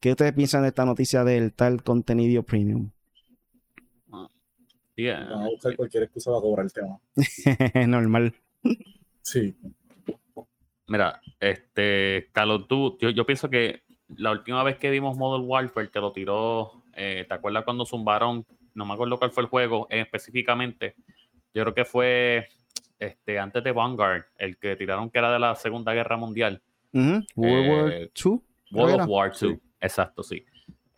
[0.00, 2.90] ¿Qué ustedes piensan de esta noticia del tal contenido premium?
[4.96, 7.00] Vamos a buscar cualquier excusa para cobrar el tema.
[7.86, 8.34] Normal.
[9.22, 9.54] Sí.
[10.88, 13.82] Mira, este, Carlos, tú, yo, pienso que
[14.16, 18.44] la última vez que vimos Model Warfare te lo tiró, eh, ¿te acuerdas cuando zumbaron?
[18.74, 20.96] No me acuerdo cuál fue el juego eh, específicamente.
[21.54, 22.48] Yo creo que fue
[22.98, 26.62] este, antes de Vanguard, el que tiraron que era de la Segunda Guerra Mundial.
[26.92, 28.40] World War II.
[28.70, 30.44] World of War II, exacto, sí.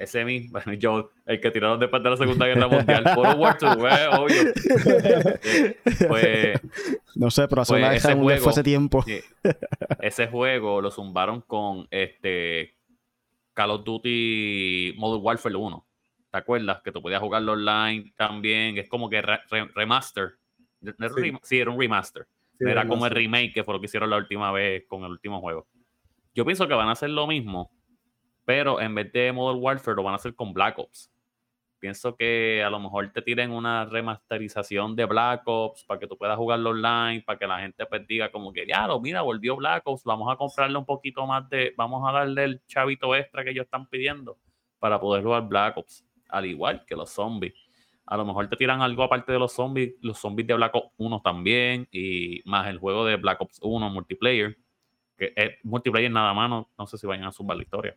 [0.04, 3.68] Ese mismo, yo, el que tiraron después de la Segunda Guerra Mundial, World War II,
[3.90, 6.08] eh, obvio.
[6.08, 6.60] pues,
[7.14, 9.04] no sé, pero hace, pues ese juego, fue hace tiempo.
[10.00, 12.76] ese juego lo zumbaron con este
[13.54, 15.86] Call of Duty Modern Warfare 1.
[16.30, 16.82] ¿Te acuerdas?
[16.82, 18.76] Que tú podías jugarlo online también.
[18.76, 20.34] Es como que remaster.
[21.42, 21.58] Sí.
[21.58, 22.26] era un remaster.
[22.58, 25.40] era como el remake que fue lo que hicieron la última vez con el último
[25.40, 25.66] juego.
[26.34, 27.70] Yo pienso que van a hacer lo mismo
[28.44, 31.10] pero en vez de Modern Warfare lo van a hacer con Black Ops.
[31.78, 36.16] Pienso que a lo mejor te tiren una remasterización de Black Ops para que tú
[36.16, 39.54] puedas jugarlo online, para que la gente pues diga como que, ya, lo mira, volvió
[39.56, 43.44] Black Ops, vamos a comprarle un poquito más de, vamos a darle el chavito extra
[43.44, 44.38] que ellos están pidiendo
[44.78, 47.54] para poder jugar Black Ops, al igual que los zombies.
[48.06, 50.92] A lo mejor te tiran algo aparte de los zombies, los zombies de Black Ops
[50.96, 54.56] 1 también, y más el juego de Black Ops 1 multiplayer,
[55.16, 57.96] que es multiplayer nada más, no, sé si vayan a sumar la historia.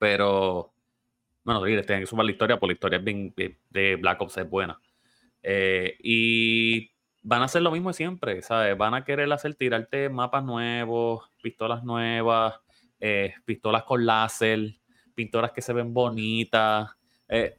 [0.00, 0.72] Pero,
[1.44, 4.80] bueno, tienen que sumar la historia, porque la historia de Black Ops es buena.
[5.42, 6.90] Eh, y
[7.22, 8.78] van a hacer lo mismo siempre, ¿sabes?
[8.78, 12.54] Van a querer hacer tirarte mapas nuevos, pistolas nuevas,
[12.98, 14.74] eh, pistolas con láser,
[15.14, 16.88] pinturas que se ven bonitas.
[17.28, 17.58] Eh,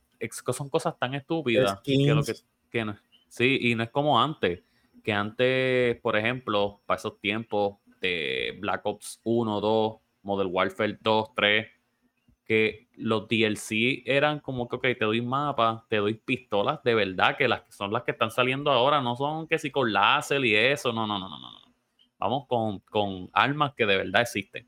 [0.51, 2.34] son cosas tan estúpidas que lo que,
[2.71, 2.95] que
[3.27, 4.63] sí, y no es como antes,
[5.04, 11.36] que antes, por ejemplo, para esos tiempos de Black Ops 1, 2, Model Warfare 2,
[11.36, 11.67] 3,
[12.45, 17.38] que los DLC eran como que, ok, te doy mapas, te doy pistolas de verdad,
[17.38, 20.43] que las que son las que están saliendo ahora, no son que si con láser
[20.45, 21.51] y eso, no, no, no, no, no.
[22.17, 24.67] Vamos con, con armas que de verdad existen.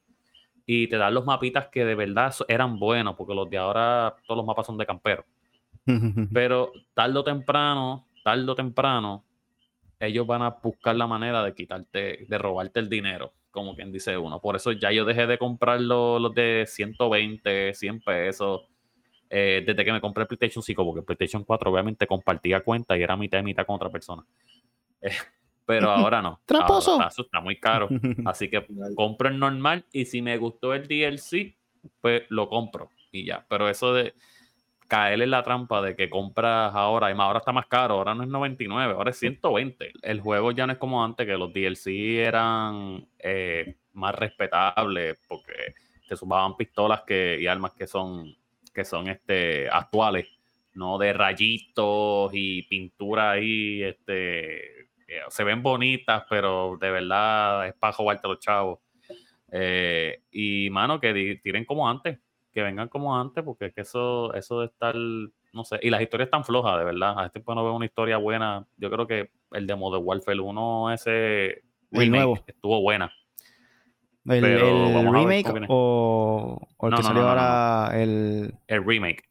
[0.66, 4.38] Y te dan los mapitas que de verdad eran buenos, porque los de ahora, todos
[4.38, 5.26] los mapas son de campero.
[6.34, 9.26] Pero tarde o temprano, tarde o temprano,
[10.00, 14.18] ellos van a buscar la manera de quitarte, de robarte el dinero como quien dice
[14.18, 14.42] uno.
[14.42, 18.64] Por eso ya yo dejé de comprar los, de 120, 100 pesos.
[19.30, 22.98] Eh, desde que me compré el PlayStation 5, porque el PlayStation 4 obviamente compartía cuenta
[22.98, 24.26] y era mitad y mitad con otra persona.
[25.06, 25.12] Eh,
[25.66, 26.40] pero ahora no.
[26.46, 26.98] ¡Tramposo!
[27.06, 27.90] eso está muy caro.
[28.26, 31.58] Así que compro el normal y si me gustó el DLC,
[32.00, 33.46] pues lo compro y ya.
[33.50, 34.14] Pero eso de
[34.94, 38.14] caer en la trampa de que compras ahora, y más ahora está más caro, ahora
[38.14, 39.92] no es 99, ahora es 120.
[40.04, 45.74] El juego ya no es como antes, que los DLC eran eh, más respetables porque
[46.08, 48.36] te sumaban pistolas que, y armas que son,
[48.72, 50.28] que son este, actuales,
[50.76, 54.90] no de rayitos y pintura ahí, este,
[55.30, 58.78] se ven bonitas, pero de verdad es para jugarte los chavos.
[59.52, 62.20] Eh, y mano, que tiren como antes,
[62.54, 66.02] que vengan como antes, porque es que eso, eso de estar, no sé, y las
[66.02, 67.20] historias están flojas, de verdad.
[67.20, 68.66] A este punto no veo una historia buena.
[68.78, 72.40] Yo creo que el de Modern Warfare 1, ese nuevo.
[72.46, 73.12] estuvo buena.
[74.26, 78.54] ¿El, remake o, el que salió ahora el...
[78.68, 79.24] El remake.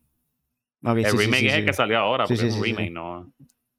[0.82, 3.32] el remake es el que salió ahora, porque es un remake, no.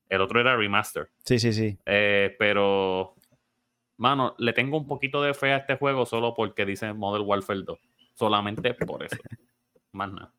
[0.10, 1.10] El otro era remaster.
[1.23, 1.77] Sí, sí, sí.
[1.86, 3.15] Eh, pero,
[3.97, 7.62] mano, le tengo un poquito de fe a este juego solo porque dice Modern Warfare
[7.63, 7.79] 2
[8.15, 9.17] solamente por eso.
[9.91, 10.34] Más nada.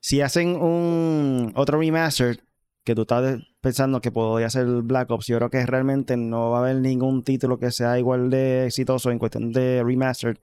[0.00, 2.40] Si hacen un otro remaster
[2.84, 6.58] que tú estás pensando que podría ser Black Ops, yo creo que realmente no va
[6.58, 10.40] a haber ningún título que sea igual de exitoso en cuestión de remaster,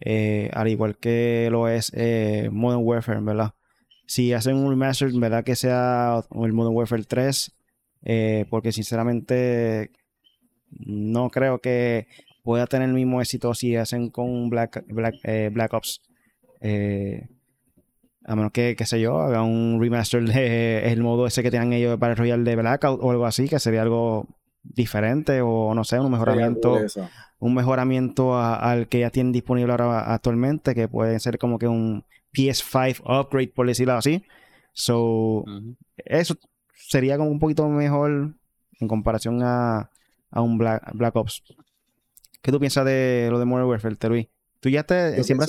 [0.00, 3.54] eh, al igual que lo es eh, Modern Warfare, ¿verdad?
[4.06, 5.44] Si hacen un remaster, ¿verdad?
[5.44, 7.56] Que sea el Modern Warfare 3,
[8.04, 9.90] eh, porque sinceramente
[10.70, 12.06] no creo que
[12.42, 15.16] pueda tener el mismo éxito si hacen con Black, Black,
[15.52, 16.02] Black Ops
[16.60, 17.28] eh,
[18.24, 21.72] a menos que, qué sé yo, haga un remaster de el modo ese que tenían
[21.72, 24.26] ellos para el Royal de Blackout o algo así, que sería algo
[24.62, 26.78] diferente o no sé, un mejoramiento
[27.40, 32.04] un mejoramiento al que ya tienen disponible ahora actualmente, que puede ser como que un
[32.32, 34.24] PS5 upgrade, por decirlo así.
[34.72, 35.44] So,
[35.96, 36.36] eso
[36.74, 38.34] sería como un poquito mejor
[38.80, 39.90] en comparación a,
[40.30, 41.42] a un Black, Black Ops.
[42.42, 44.30] ¿Qué tú piensas de lo de Modern Warfare, Terry?
[44.60, 45.46] ¿Tú ya te, siempre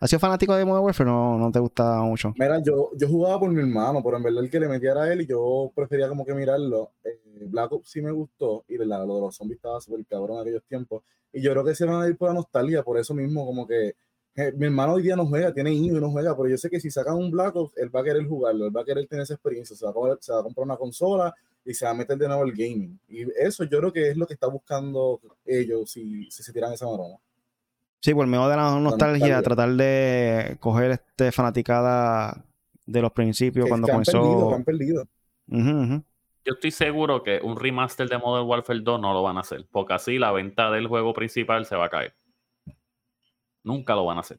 [0.00, 2.32] has sido, fanático de Modern Warfare o no, te gusta mucho?
[2.38, 5.12] Mira, yo, yo jugaba por mi hermano, pero en verdad el que le metiera a
[5.12, 6.92] él y yo prefería como que mirarlo.
[7.04, 10.42] Eh, Black Ops sí me gustó y lo de los zombies estaba súper cabrón en
[10.42, 11.02] aquellos tiempos.
[11.32, 13.66] Y yo creo que se van a ir por la nostalgia, por eso mismo como
[13.66, 13.94] que
[14.36, 16.70] eh, mi hermano hoy día no juega, tiene hijos y no juega, pero yo sé
[16.70, 19.06] que si sacan un Black Ops, él va a querer jugarlo, él va a querer
[19.06, 21.90] tener esa experiencia, se va a, se va a comprar una consola y se va
[21.90, 22.98] a meter de nuevo el gaming.
[23.08, 26.72] Y eso yo creo que es lo que está buscando ellos si, si se tiran
[26.72, 27.18] esa maroma.
[28.00, 32.44] Sí, por medio de la nostalgia, tratar de coger este fanaticada
[32.86, 34.54] de los principios cuando comenzó.
[34.54, 35.06] Han perdido,
[35.48, 39.66] Yo estoy seguro que un remaster de Modern Warfare 2 no lo van a hacer,
[39.70, 42.14] porque así la venta del juego principal se va a caer.
[43.64, 44.38] Nunca lo van a hacer.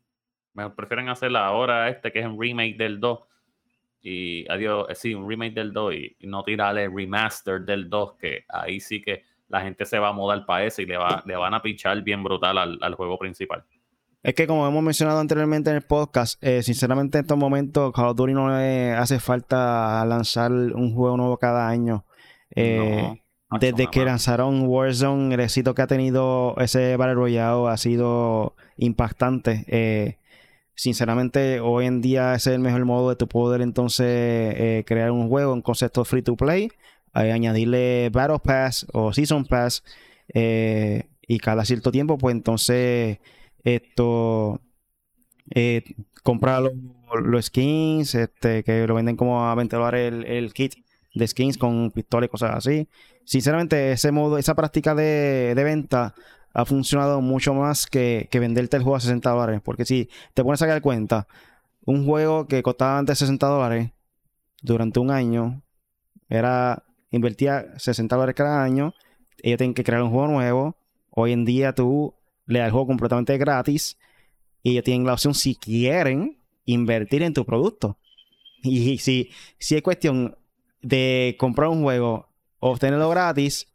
[0.53, 3.19] Me prefieren hacer ahora este que es un remake del 2
[4.01, 8.45] y adiós, eh, sí, un remake del 2 y, no tirarle remaster del 2, que
[8.47, 11.35] ahí sí que la gente se va a mudar para ese y le, va, le
[11.35, 13.63] van a pichar bien brutal al, juego principal.
[14.23, 18.07] Es que como hemos mencionado anteriormente en el podcast, eh, sinceramente en estos momentos Call
[18.07, 22.03] of Duty no le hace falta lanzar un juego nuevo cada año.
[22.55, 23.21] Eh,
[23.61, 29.63] desde que lanzaron Warzone, el éxito que ha tenido ese Battle Royale ha sido impactante.
[29.67, 30.17] Eh,
[30.75, 35.29] sinceramente, hoy en día ese es el mejor modo de tu poder entonces crear un
[35.29, 36.69] juego, un concepto free to play
[37.21, 39.83] añadirle Battle Pass o Season Pass
[40.33, 43.19] eh, y cada cierto tiempo, pues entonces
[43.63, 44.61] esto
[45.53, 45.83] eh,
[46.23, 46.63] comprar
[47.23, 50.75] los, skins, este, que lo venden como a 20 dólares el, kit
[51.13, 52.89] de skins con pistolas y cosas así.
[53.25, 56.13] Sinceramente, ese modo, esa práctica de, venta
[56.53, 59.61] ha funcionado mucho más que, que, venderte el juego a 60 dólares.
[59.63, 61.27] Porque si te pones a dar cuenta,
[61.85, 63.91] un juego que costaba antes 60 dólares
[64.61, 65.61] durante un año
[66.29, 68.93] era invertía 60 dólares cada año,
[69.41, 70.77] ellos tienen que crear un juego nuevo.
[71.09, 72.15] Hoy en día tú
[72.45, 73.97] le das el juego completamente gratis
[74.63, 77.97] y ellos tienen la opción si quieren invertir en tu producto.
[78.63, 80.37] Y si, si es cuestión
[80.81, 83.67] de comprar un juego o obtenerlo gratis,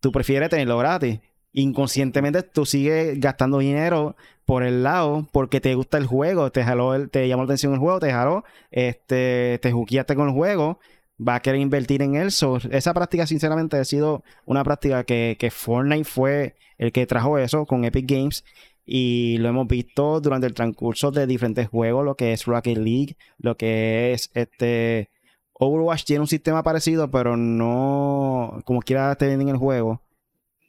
[0.00, 1.20] tú prefieres tenerlo gratis.
[1.52, 4.16] Inconscientemente tú sigues gastando dinero
[4.46, 7.78] por el lado porque te gusta el juego, te jaló, te llamó la atención el
[7.78, 10.80] juego, te jaló, este, te juqueaste con el juego,
[11.26, 12.28] va a querer invertir en él.
[12.28, 17.66] esa práctica, sinceramente, ha sido una práctica que, que, Fortnite fue el que trajo eso
[17.66, 18.44] con Epic Games.
[18.84, 23.16] Y lo hemos visto durante el transcurso de diferentes juegos, lo que es Rocket League,
[23.38, 25.10] lo que es este.
[25.54, 30.02] Overwatch tiene un sistema parecido, pero no como quiera te venden el juego.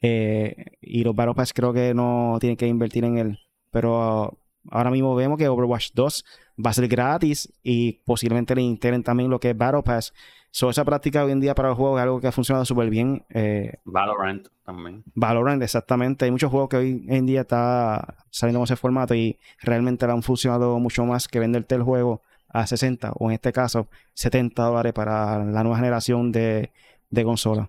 [0.02, 3.38] Eh, y los Battle Pass creo que no tienen que invertir en él.
[3.70, 4.38] Pero
[4.70, 6.24] ahora mismo vemos que Overwatch 2
[6.64, 10.12] va a ser gratis y posiblemente le integren también lo que es Battle Pass.
[10.56, 12.88] So, esa práctica hoy en día para los juegos es algo que ha funcionado súper
[12.88, 13.24] bien.
[13.30, 15.02] Eh, Valorant también.
[15.16, 16.26] Valorant, exactamente.
[16.26, 20.12] Hay muchos juegos que hoy en día está saliendo con ese formato y realmente le
[20.12, 24.62] han funcionado mucho más que venderte el juego a 60 o en este caso 70
[24.62, 26.70] dólares para la nueva generación de,
[27.10, 27.68] de consolas.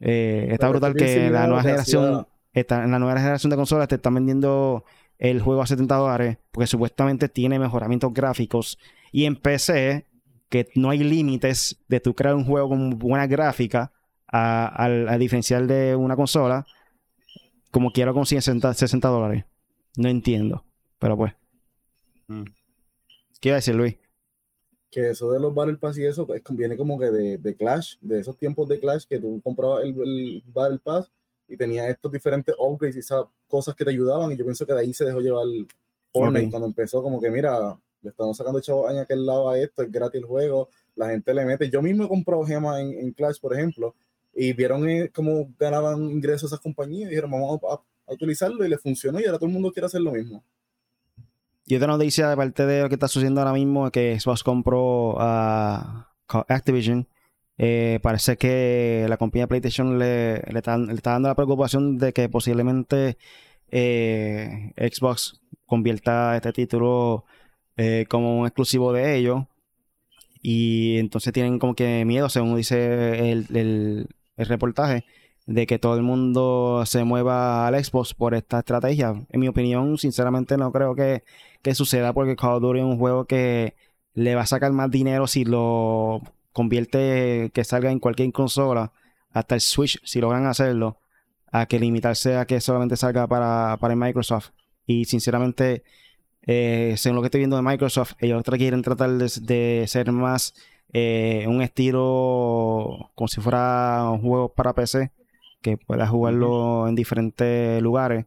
[0.00, 3.94] Eh, está brutal que la nueva generación, está, en la nueva generación de consolas te
[3.94, 4.84] están vendiendo
[5.20, 8.76] el juego a 70 dólares porque supuestamente tiene mejoramientos gráficos
[9.12, 10.07] y en PC
[10.48, 13.92] que no hay límites de tu crear un juego con buena gráfica
[14.30, 16.66] a, diferencial de una consola
[17.70, 19.44] como quiero con 60, 60 dólares
[19.96, 20.64] no entiendo
[20.98, 21.32] pero pues
[22.26, 22.44] mm.
[23.40, 23.96] ¿qué iba a decir Luis?
[24.90, 28.20] que eso de los Battle Pass y eso pues, viene como que de, Clash, de
[28.20, 31.10] esos tiempos de Clash que tú comprabas el, el Battle Pass
[31.48, 34.72] y tenía estos diferentes upgrades y esas cosas que te ayudaban y yo pienso que
[34.74, 35.46] de ahí se dejó llevar
[36.12, 39.82] Fortnite cuando empezó como que mira, le estamos sacando chavos en aquel lado a esto,
[39.82, 43.12] es gratis el juego, la gente le mete, yo mismo he comprado gemas en, en
[43.12, 43.94] Clash por ejemplo
[44.34, 47.80] y vieron eh, cómo ganaban ingresos esas compañías y dijeron vamos a,
[48.10, 50.42] utilizarlo y le funcionó y ahora todo el mundo quiere hacer lo mismo.
[51.66, 54.42] Y otra noticia de parte de lo que está sucediendo ahora mismo es que Xbox
[54.42, 57.06] compró a Activision
[57.58, 63.18] eh, parece que la compañía PlayStation le, está, dando la preocupación de que posiblemente
[63.70, 67.24] eh, Xbox convierta este título
[67.78, 69.46] eh, como un exclusivo de ellos.
[70.42, 75.04] Y entonces tienen como que miedo, según dice el, reportaje,
[75.46, 79.26] de que todo el mundo se mueva al Xbox por esta estrategia.
[79.30, 81.24] En mi opinión, sinceramente no creo que,
[81.62, 83.74] que suceda porque Call of Duty es un juego que
[84.14, 88.92] le va a sacar más dinero si lo convierte que salga en cualquier consola,
[89.30, 90.98] hasta el Switch, si logran hacerlo,
[91.52, 94.50] a que limitarse a que solamente salga para, para Microsoft.
[94.86, 95.84] Y sinceramente,
[96.42, 100.54] eh, según lo que estoy viendo de Microsoft, ellos quieren tratar de, ser más
[100.92, 105.12] eh, un estilo como si fuera un juego para PC.
[105.60, 108.26] que puedas jugarlo en diferentes lugares.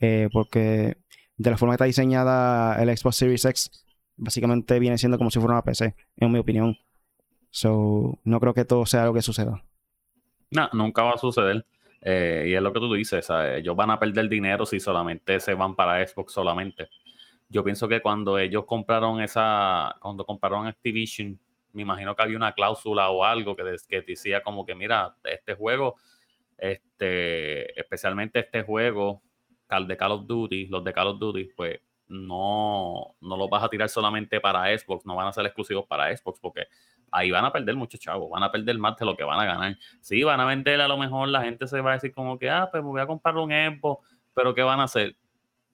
[0.00, 0.98] Eh, porque
[1.36, 3.70] de la forma que está diseñada el Xbox Series X,
[4.16, 6.76] básicamente viene siendo como si fuera una PC, en mi opinión.
[7.50, 9.64] So, no creo que todo sea algo que suceda.
[10.50, 11.64] No, nunca va a suceder.
[12.00, 15.54] Eh, y es lo que tú dices, ellos van a perder dinero si solamente se
[15.54, 16.88] van para Xbox solamente.
[17.54, 21.38] Yo pienso que cuando ellos compraron esa, cuando compraron Activision,
[21.72, 25.54] me imagino que había una cláusula o algo que, que decía como que, mira, este
[25.54, 25.94] juego,
[26.58, 29.22] este, especialmente este juego,
[29.86, 33.68] de Call of Duty, los de Call of Duty, pues no, no los vas a
[33.68, 36.66] tirar solamente para Xbox, no van a ser exclusivos para Xbox, porque
[37.12, 39.44] ahí van a perder muchos chavos, van a perder más de lo que van a
[39.44, 39.78] ganar.
[40.00, 42.50] Sí, van a vender a lo mejor, la gente se va a decir como que,
[42.50, 45.16] ah, pues me voy a comprar un Xbox, pero ¿qué van a hacer?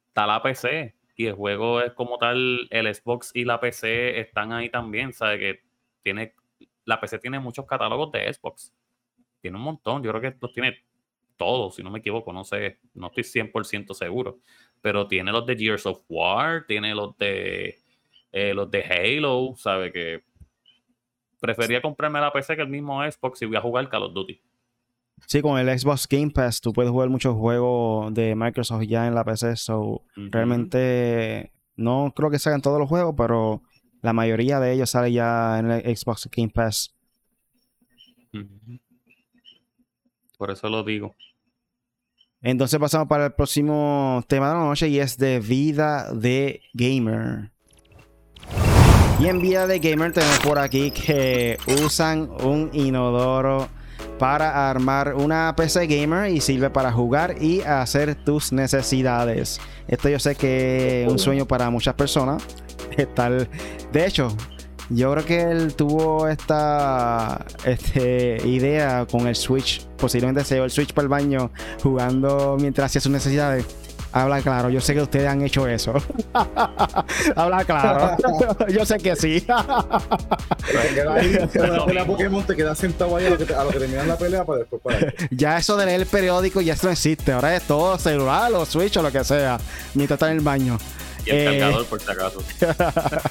[0.09, 4.53] Está la PC y el juego es como tal, el Xbox y la PC están
[4.53, 5.39] ahí también, ¿sabe?
[5.39, 5.61] Que
[6.03, 6.35] tiene,
[6.87, 8.73] la PC tiene muchos catálogos de Xbox,
[9.43, 10.83] tiene un montón, yo creo que los tiene
[11.37, 14.39] todos, si no me equivoco, no sé, no estoy 100% seguro,
[14.81, 17.77] pero tiene los de Gears of War, tiene los de
[18.33, 19.93] eh, los de Halo, ¿sabe?
[19.93, 20.25] Que
[21.39, 24.41] prefería comprarme la PC que el mismo Xbox y voy a jugar Call of Duty.
[25.27, 29.14] Sí, con el Xbox Game Pass tú puedes jugar muchos juegos de Microsoft ya en
[29.14, 33.62] la PC, so realmente no creo que salgan todos los juegos, pero
[34.03, 36.95] la mayoría de ellos sale ya en el Xbox Game Pass.
[40.37, 41.14] Por eso lo digo.
[42.43, 47.51] Entonces pasamos para el próximo tema de la noche y es de vida de gamer.
[49.21, 53.68] Y en vida de gamer tenemos por aquí que usan un inodoro
[54.21, 59.59] para armar una PC gamer y sirve para jugar y hacer tus necesidades.
[59.89, 62.43] Esto yo sé que es un sueño para muchas personas.
[63.14, 63.49] Tal,
[63.91, 64.37] de hecho,
[64.91, 69.87] yo creo que él tuvo esta este, idea con el Switch.
[69.97, 71.51] Posiblemente se llevó el Switch para el baño
[71.83, 73.64] jugando mientras hacía sus necesidades.
[74.12, 75.94] Habla claro, yo sé que ustedes han hecho eso.
[77.36, 78.16] Habla claro.
[78.68, 79.46] yo sé que sí.
[85.30, 87.32] Ya eso de leer el periódico ya eso no existe.
[87.32, 89.58] Ahora es todo celular o Switch o lo que sea.
[89.94, 90.78] Mientras está en el baño.
[91.25, 92.43] Y el eh, cargador, por si acaso.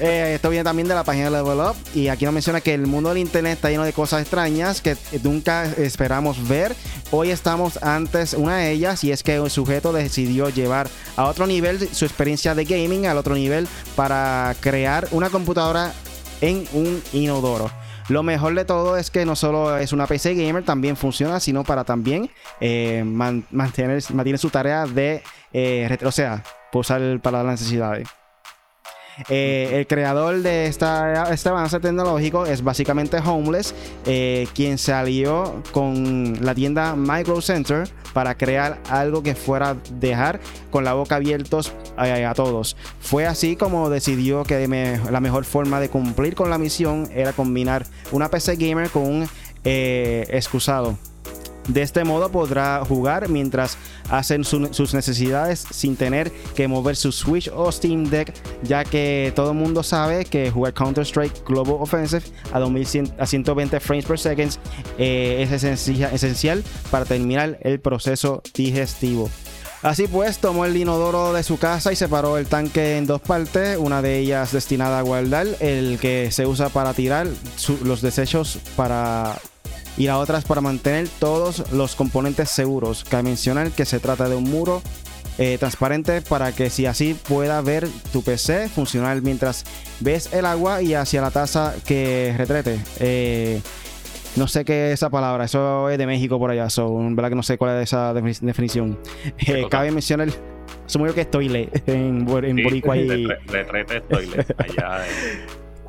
[0.00, 1.76] Eh, esto viene también de la página de Level Up.
[1.94, 4.96] Y aquí nos menciona que el mundo del internet está lleno de cosas extrañas que
[5.22, 6.74] nunca esperamos ver.
[7.10, 9.04] Hoy estamos antes una de ellas.
[9.04, 13.18] Y es que un sujeto decidió llevar a otro nivel su experiencia de gaming, al
[13.18, 15.92] otro nivel, para crear una computadora
[16.40, 17.70] en un inodoro.
[18.08, 21.64] Lo mejor de todo es que no solo es una PC gamer, también funciona, sino
[21.64, 25.22] para también eh, mantener, mantiene su tarea de,
[25.52, 28.08] eh, o sea, usar para las necesidades.
[29.30, 36.44] Eh, el creador de esta, este avance tecnológico es básicamente Homeless, eh, quien salió con
[36.44, 40.40] la tienda Micro Center para crear algo que fuera dejar
[40.70, 42.76] con la boca abiertos a, todos.
[43.00, 44.66] Fue así como decidió que
[45.10, 49.28] la mejor forma de cumplir con la misión era combinar una PC gamer con un
[49.64, 50.98] eh, excusado.
[51.68, 53.76] De este modo podrá jugar mientras
[54.08, 59.50] hacen sus necesidades sin tener que mover su Switch o Steam Deck, ya que todo
[59.50, 64.52] el mundo sabe que jugar Counter-Strike Global Offensive a, 2100, a 120 frames per second
[64.98, 69.28] eh, es esencial para terminar el proceso digestivo.
[69.82, 73.78] Así pues, tomó el inodoro de su casa y separó el tanque en dos partes,
[73.78, 77.26] una de ellas destinada a guardar, el que se usa para tirar
[77.84, 79.38] los desechos para
[79.96, 83.04] y la otra es para mantener todos los componentes seguros.
[83.04, 84.82] Cabe mencionar que se trata de un muro
[85.38, 89.64] eh, transparente para que si así pueda ver tu PC funcionar mientras
[90.00, 92.80] ves el agua y hacia la taza que retrete.
[93.00, 93.60] Eh,
[94.36, 97.34] no sé qué es esa palabra, eso es de México por allá, so, verdad que
[97.34, 98.98] no sé cuál es esa definición.
[99.46, 100.28] Eh, cabe mencionar,
[100.84, 103.26] asumo que es toilet en, en Boricua y...
[103.46, 105.04] Retrete toilet, allá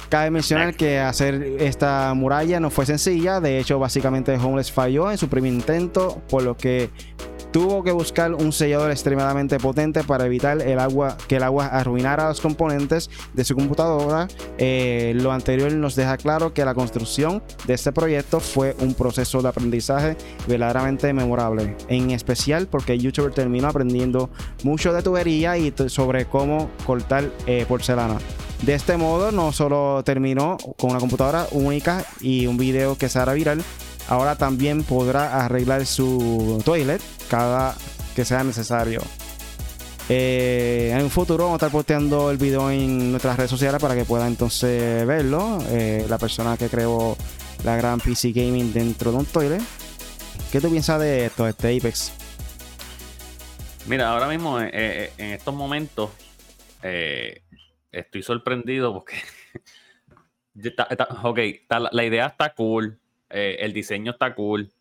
[0.09, 5.17] Cabe mencionar que hacer esta muralla no fue sencilla, de hecho básicamente Homeless falló en
[5.17, 6.89] su primer intento, por lo que
[7.51, 12.29] tuvo que buscar un sellador extremadamente potente para evitar el agua, que el agua arruinara
[12.29, 14.27] los componentes de su computadora.
[14.57, 19.41] Eh, lo anterior nos deja claro que la construcción de este proyecto fue un proceso
[19.41, 20.15] de aprendizaje
[20.47, 24.29] verdaderamente memorable, en especial porque el youtuber terminó aprendiendo
[24.63, 28.17] mucho de tubería y sobre cómo cortar eh, porcelana.
[28.61, 33.19] De este modo, no solo terminó con una computadora única y un video que se
[33.19, 33.63] hará viral,
[34.07, 37.75] ahora también podrá arreglar su toilet cada
[38.15, 39.01] que sea necesario.
[40.09, 43.93] Eh, en un futuro vamos a estar posteando el video en nuestras redes sociales para
[43.93, 45.59] que pueda entonces verlo.
[45.69, 47.17] Eh, la persona que creó
[47.63, 49.61] la gran PC Gaming dentro de un toilet.
[50.51, 52.13] ¿Qué tú piensas de esto, este Apex?
[53.85, 56.09] Mira, ahora mismo eh, en estos momentos
[57.91, 59.15] estoy sorprendido porque
[61.23, 61.39] ok,
[61.91, 64.71] la idea está cool, el diseño está cool,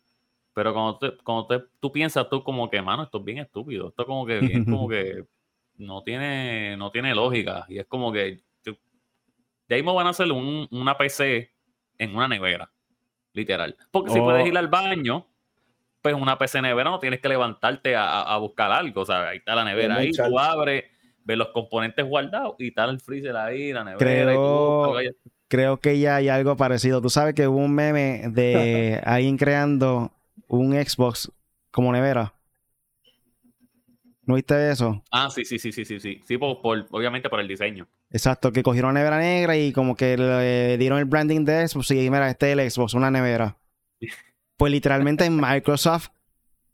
[0.57, 4.25] pero cuando, cuando tú piensas tú como que, mano, esto es bien estúpido, esto como
[4.25, 5.23] que bien como que
[5.77, 7.65] no tiene, no tiene lógica.
[7.69, 8.41] Y es como que
[9.67, 11.51] de ahí me van a hacer un, una PC
[11.99, 12.71] en una nevera,
[13.33, 13.75] literal.
[13.91, 14.47] Porque si puedes oh.
[14.47, 15.27] ir al baño,
[16.01, 19.01] pues una PC nevera no tienes que levantarte a, buscar algo.
[19.01, 20.85] O sea, ahí está la nevera, ahí tú abres,
[21.27, 23.99] ves los componentes guardados y está el freezer ahí, la nevera.
[23.99, 25.09] Creo, y
[25.49, 27.01] creo que ya hay algo parecido.
[27.01, 30.11] Tú sabes que hubo un meme de alguien creando
[30.47, 31.31] un Xbox
[31.69, 32.33] como nevera.
[34.23, 35.03] ¿No viste eso?
[35.11, 36.21] Ah, sí, sí, sí, sí, sí, sí.
[36.25, 36.59] Sí, por,
[36.91, 37.87] obviamente por el diseño.
[38.09, 41.91] Exacto, que cogieron una nevera negra y como que le dieron el branding de Xbox
[41.91, 43.57] y mira, este es el Xbox, una nevera.
[44.55, 46.09] Pues literalmente Microsoft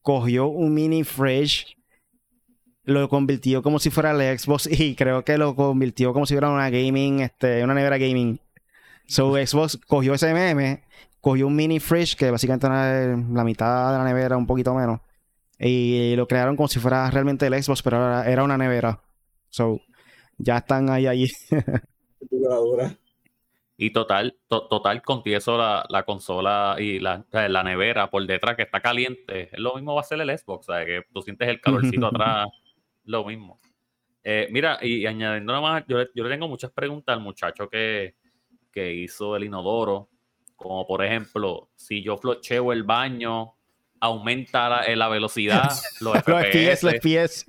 [0.01, 1.75] cogió un mini fridge,
[2.85, 6.49] lo convirtió como si fuera el Xbox y creo que lo convirtió como si fuera
[6.49, 8.39] una gaming, este, una nevera gaming.
[9.05, 10.83] So Xbox cogió ese meme,
[11.21, 15.01] cogió un mini fridge que básicamente era la mitad de la nevera, un poquito menos
[15.65, 19.01] y lo crearon como si fuera realmente el Xbox, pero era, una nevera.
[19.49, 19.79] So,
[20.37, 21.27] ya están ahí, ahí.
[23.77, 28.81] y total, total, contieso la, la consola y la, la, nevera por detrás que está
[28.81, 29.49] caliente.
[29.53, 30.85] Lo mismo va a ser el Xbox, ¿sabes?
[30.85, 32.47] Que tú sientes el calorcito atrás,
[33.05, 33.59] lo mismo.
[34.23, 38.15] Eh, mira, y añadiendo nada más, yo, yo, le tengo muchas preguntas al muchacho que,
[38.71, 40.09] que hizo el inodoro,
[40.55, 43.55] como por ejemplo, si yo flocheo el baño
[43.99, 45.69] aumenta la, eh, velocidad,
[46.01, 46.83] los FPS.
[46.83, 47.45] los FPS,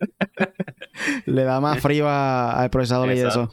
[1.26, 3.48] Le da más frío al procesador y eso.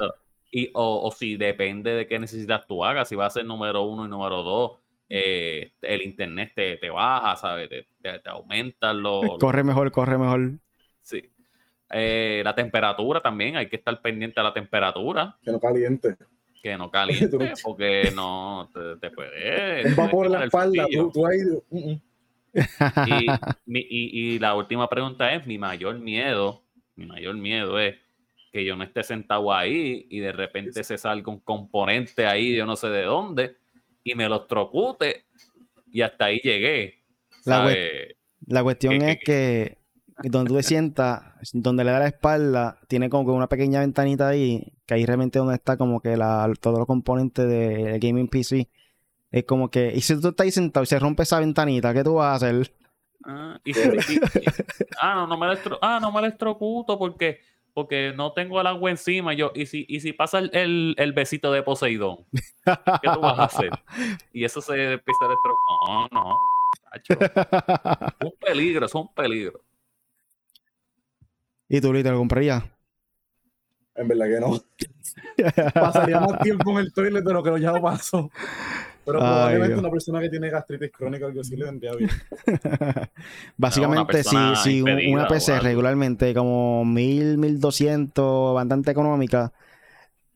[0.51, 4.05] Y, o, si depende de qué necesitas tú hagas, si va a ser número uno
[4.05, 7.69] y número dos, eh, el internet te, te baja, ¿sabes?
[7.69, 10.53] Te, te, aumenta lo, Corre mejor, corre mejor.
[11.10, 11.30] Sí.
[11.91, 15.36] Eh, la temperatura también, hay que estar pendiente de la temperatura.
[15.43, 16.16] Que no caliente.
[16.62, 18.70] Que no caliente, porque no
[19.01, 19.93] te, puede.
[19.99, 21.39] Va por la espalda, tú, tú ahí.
[21.70, 21.99] Uh, uh.
[23.66, 26.64] Y, la última pregunta es, mi mayor miedo,
[26.95, 27.95] mi mayor miedo es
[28.51, 32.66] que yo no esté sentado ahí y de repente se salga un componente ahí, yo
[32.66, 33.57] no sé de dónde,
[34.03, 35.26] y me lo trocute
[35.91, 37.03] y hasta ahí llegué.
[37.45, 39.78] La, cuestión es que,
[40.24, 41.22] donde tú te sientas,
[41.53, 45.39] donde le da la espalda, tiene como que una pequeña ventanita ahí, que ahí realmente
[45.39, 48.70] donde está como que la, todos los componentes de gaming PC
[49.32, 52.03] es como que, y si tú estás ahí sentado y se rompe esa ventanita, ¿qué
[52.03, 52.74] tú vas a hacer?
[53.24, 53.59] Ah,
[55.01, 57.39] ah no, no me estro, ah, no me electrocuto porque,
[57.74, 59.34] porque no tengo el agua encima.
[59.34, 63.43] Yo, y si, y si pasa el, el, besito de Poseidón, ¿qué tú vas a
[63.43, 63.72] hacer?
[64.34, 66.09] Y eso se empieza a electrocutar.
[66.11, 66.36] No, no.
[68.39, 69.59] Peligro, es un peligro.
[71.70, 72.63] ¿Y tú, Lito, lo comprarías?
[73.95, 74.63] En verdad que no.
[75.74, 78.32] Pasaría más tiempo en el toilet de lo que ya pasó.
[79.05, 82.09] Pero probablemente una persona que tiene gastritis crónica o algo así le vendría bien.
[83.57, 89.51] Básicamente, si, una PC regularmente como 1000, 1200, bastante económica,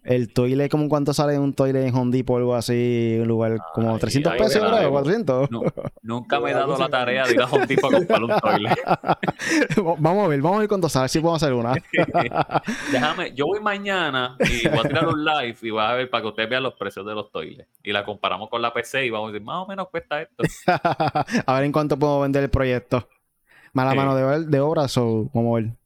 [0.04, 3.58] el toile, como cuánto sale un toile en Home Depot o algo así, un lugar
[3.74, 5.50] como 300 pesos, creo, 400.
[6.02, 8.70] nunca me he dado la tarea de ir a Home Depot a comprar un toile.
[10.00, 11.74] vamos a ver, vamos a ver cuánto sale, si podemos hacer una.
[12.92, 16.22] Déjame, yo voy mañana y voy a tirar un live y voy a ver para
[16.22, 17.68] que ustedes vean los precios de los toiles.
[17.82, 20.44] Y la comparamos con la PC y vamos a decir, más o menos cuesta esto.
[21.46, 23.08] a ver en cuánto puedo vender el proyecto.
[23.72, 25.83] Mala mano de, de obras o vamos a ver.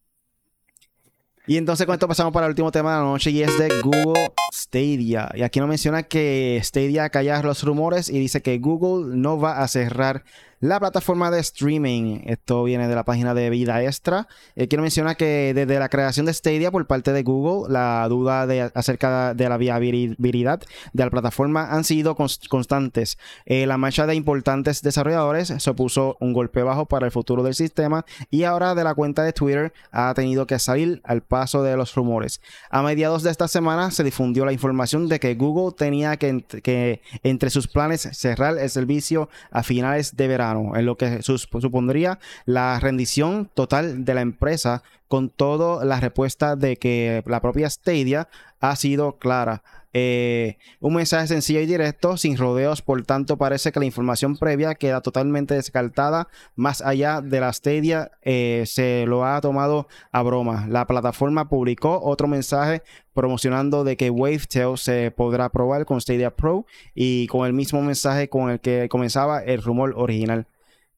[1.47, 3.69] Y entonces con esto pasamos para el último tema de la noche y es de
[3.81, 4.33] Google
[4.67, 5.31] Stadia.
[5.33, 9.63] Y aquí nos menciona que Stadia calla los rumores y dice que Google no va
[9.63, 10.23] a cerrar
[10.59, 12.21] la plataforma de streaming.
[12.25, 14.27] Esto viene de la página de Vida Extra.
[14.55, 18.47] Eh, quiero mencionar que desde la creación de Stadia por parte de Google, la duda
[18.47, 20.61] de, acerca de la viabilidad
[20.93, 23.17] de la plataforma han sido constantes.
[23.45, 27.53] Eh, la marcha de importantes desarrolladores se puso un golpe bajo para el futuro del
[27.53, 31.77] sistema y ahora de la cuenta de Twitter ha tenido que salir al paso de
[31.77, 32.41] los rumores.
[32.71, 37.01] A mediados de esta semana se difundió la información de que Google tenía que, que
[37.23, 42.79] entre sus planes cerrar el servicio a finales de verano en lo que supondría la
[42.79, 48.27] rendición total de la empresa con toda la respuesta de que la propia Stadia
[48.59, 49.63] ha sido clara.
[49.99, 54.75] Eh, un mensaje sencillo y directo, sin rodeos, por tanto parece que la información previa
[54.75, 56.27] queda totalmente descartada.
[56.55, 60.67] Más allá de la Stadia, eh, se lo ha tomado a broma.
[60.69, 62.83] La plataforma publicó otro mensaje
[63.13, 68.29] promocionando de que Wavetail se podrá probar con Stadia Pro y con el mismo mensaje
[68.29, 70.45] con el que comenzaba el rumor original.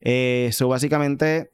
[0.01, 1.51] Eh, básicamente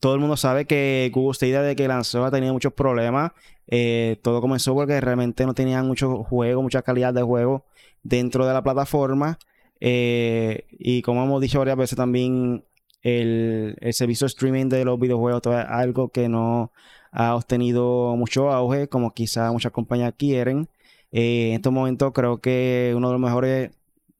[0.00, 3.32] todo el mundo sabe que Google Stadia de que lanzó ha tenido muchos problemas.
[3.68, 7.64] Eh, todo comenzó porque realmente no tenían mucho juego, mucha calidad de juego
[8.02, 9.38] dentro de la plataforma.
[9.80, 12.64] Eh, y como hemos dicho varias veces también,
[13.02, 16.72] el, servicio de streaming de los videojuegos es algo que no
[17.12, 20.68] ha obtenido mucho auge, como quizá muchas compañías quieren.
[21.12, 23.70] en estos momentos creo que uno de los mejores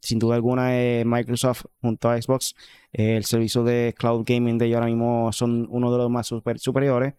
[0.00, 2.54] sin duda alguna es Microsoft junto a Xbox.
[2.92, 7.14] el servicio de cloud gaming de ellos ahora mismo son uno de los más superiores.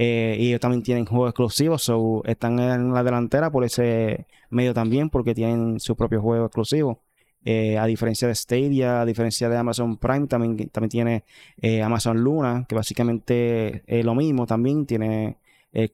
[0.00, 4.72] Eh, y ellos también tienen juegos exclusivos, so están en la delantera por ese medio
[4.72, 7.02] también, porque tienen su propio juego exclusivo.
[7.44, 11.24] Eh, a diferencia de Stadia, a diferencia de Amazon Prime, también, también tiene
[11.60, 15.38] eh, Amazon Luna, que básicamente es lo mismo también, tiene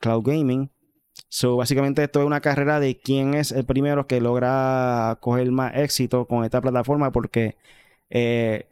[0.01, 0.71] cloud gaming.
[1.29, 5.77] So, básicamente esto es una carrera de quién es el primero que logra coger más
[5.77, 7.57] éxito con esta plataforma, porque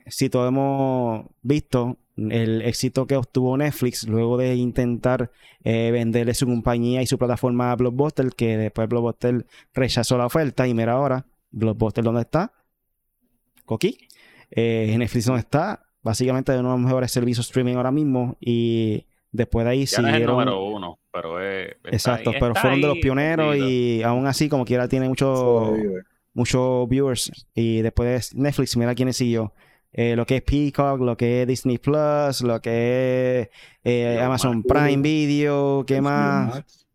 [0.06, 5.30] si todos hemos visto el éxito que obtuvo Netflix luego de intentar
[5.64, 10.66] eh, venderle su compañía y su plataforma a Blockbuster, que después Blockbuster rechazó la oferta
[10.66, 12.52] y mira ahora, Blockbuster ¿dónde está?
[13.64, 13.98] Coqui.
[14.50, 15.82] Eh, Netflix ¿dónde está?
[16.02, 19.98] Básicamente de uno de los mejores servicios streaming ahora mismo y después de ahí ya
[19.98, 20.36] siguieron...
[20.36, 24.88] número uno pero es, Exacto, pero fueron de los pioneros y aún así, como quiera,
[24.88, 25.78] tiene muchos
[26.32, 27.30] muchos viewers.
[27.54, 29.52] Y después de Netflix, mira quién siguió.
[29.92, 33.48] Eh, lo que es Peacock, lo que es Disney Plus, lo que es
[33.84, 36.86] eh, Amazon Prime Video, ¿qué más?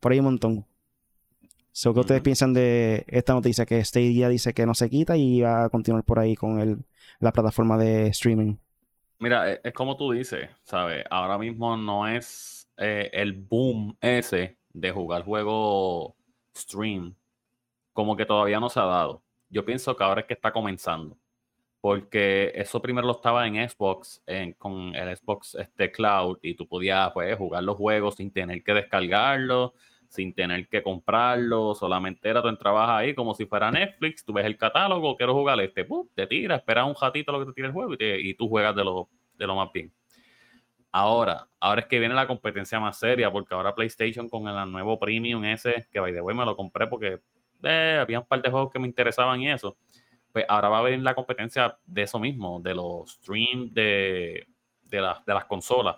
[0.00, 0.66] Por ahí un montón.
[1.72, 3.66] So, ¿Qué ustedes piensan de esta noticia?
[3.66, 6.78] Que Stadia dice que no se quita y va a continuar por ahí con el,
[7.20, 8.56] la plataforma de streaming.
[9.18, 11.04] Mira, es, es como tú dices, ¿sabes?
[11.10, 16.14] Ahora mismo no es eh, el boom ese de jugar juego
[16.54, 17.14] stream,
[17.92, 19.22] como que todavía no se ha dado.
[19.48, 21.16] Yo pienso que ahora es que está comenzando.
[21.80, 24.22] Porque eso primero lo estaba en Xbox,
[24.58, 28.74] con el Xbox este Cloud, y tú podías pues, jugar los juegos sin tener que
[28.74, 29.72] descargarlos,
[30.08, 34.46] sin tener que comprarlo, solamente era tú entrabas ahí como si fuera Netflix, tú ves
[34.46, 37.74] el catálogo, quiero jugar este, te tira, espera un ratito lo que te tira el
[37.74, 39.92] juego y, y tú juegas de lo, de lo más bien.
[40.92, 44.98] Ahora, ahora es que viene la competencia más seria, porque ahora PlayStation con el nuevo
[44.98, 47.20] Premium ese, que by the way me lo compré porque
[47.62, 49.76] eh, había un par de juegos que me interesaban y eso.
[50.36, 54.46] Pues ahora va a venir la competencia de eso mismo, de los streams de,
[54.82, 55.96] de, de las consolas.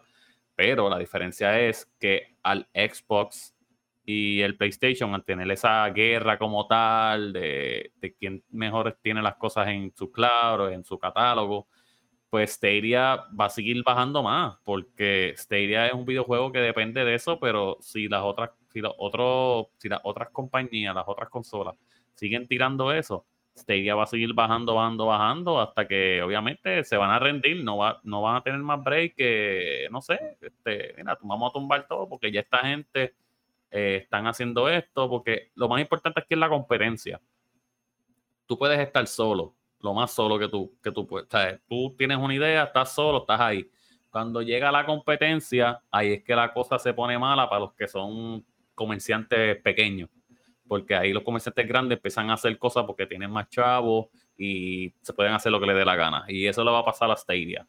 [0.54, 3.56] Pero la diferencia es que al Xbox
[4.04, 9.34] y el PlayStation, al tener esa guerra como tal, de, de quién mejor tiene las
[9.34, 11.66] cosas en su cloud, en su catálogo,
[12.30, 17.16] pues Stadia va a seguir bajando más, porque Stadia es un videojuego que depende de
[17.16, 21.74] eso, pero si las otras, si los otros, si las otras compañías, las otras consolas
[22.14, 23.26] siguen tirando eso,
[23.58, 27.76] Stadia va a seguir bajando, bajando, bajando, hasta que obviamente se van a rendir, no,
[27.78, 31.86] va, no van a tener más break que, no sé, este, mira, vamos a tumbar
[31.86, 33.14] todo, porque ya esta gente
[33.70, 37.20] eh, están haciendo esto, porque lo más importante aquí es la competencia.
[38.46, 41.28] Tú puedes estar solo, lo más solo que tú, que tú puedes.
[41.68, 43.70] Tú tienes una idea, estás solo, estás ahí.
[44.10, 47.86] Cuando llega la competencia, ahí es que la cosa se pone mala para los que
[47.86, 48.44] son
[48.74, 50.08] comerciantes pequeños.
[50.68, 55.12] Porque ahí los comerciantes grandes empiezan a hacer cosas porque tienen más chavos y se
[55.12, 56.24] pueden hacer lo que les dé la gana.
[56.28, 57.66] Y eso le va a pasar a Stadia.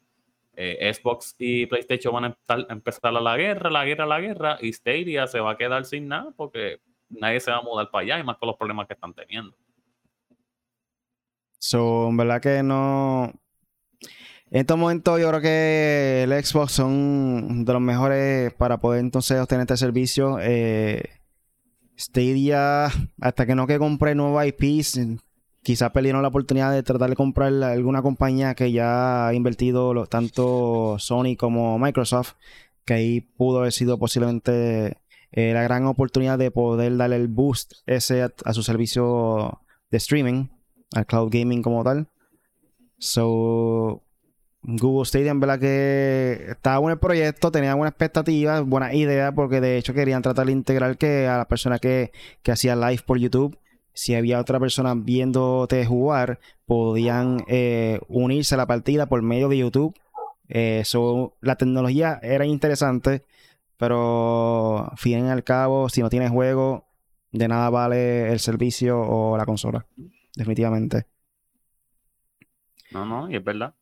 [0.56, 4.74] Eh, Xbox y PlayStation van a empezar a la guerra, la guerra, la guerra, y
[4.74, 8.20] Stadia se va a quedar sin nada porque nadie se va a mudar para allá
[8.20, 9.56] y más con los problemas que están teniendo.
[11.60, 13.32] So, en verdad que no.
[14.52, 19.40] En estos momentos yo creo que el Xbox son de los mejores para poder entonces
[19.40, 20.40] obtener este servicio.
[20.42, 21.04] Eh,
[22.00, 22.86] Stadia,
[23.20, 25.00] hasta que no que compre nuevos IPs,
[25.64, 30.96] quizás perdieron la oportunidad de tratar de comprar alguna compañía que ya ha invertido tanto
[30.98, 32.34] Sony como Microsoft,
[32.86, 34.98] que ahí pudo haber sido posiblemente
[35.32, 40.48] eh, la gran oportunidad de poder darle el boost ese a su servicio de streaming
[40.96, 42.08] al cloud gaming como tal.
[42.98, 44.04] So,
[44.62, 49.62] Google Stadia, en verdad que estaba bueno el proyecto, tenía buenas expectativas, buenas ideas, porque
[49.62, 52.12] de hecho querían tratar de integrar que a la persona que,
[52.44, 53.58] que hacía live por YouTube,
[53.94, 59.58] si había otra persona viéndote jugar, podían eh, unirse a la partida por medio de
[59.58, 59.96] YouTube.
[60.50, 60.84] Eh,
[61.42, 63.24] la tecnología era interesante,
[63.78, 66.86] pero fin y al cabo, si no tienes juego,
[67.32, 69.86] de nada vale el servicio o la consola
[70.40, 71.06] definitivamente.
[72.92, 73.76] No, no, y es verdad.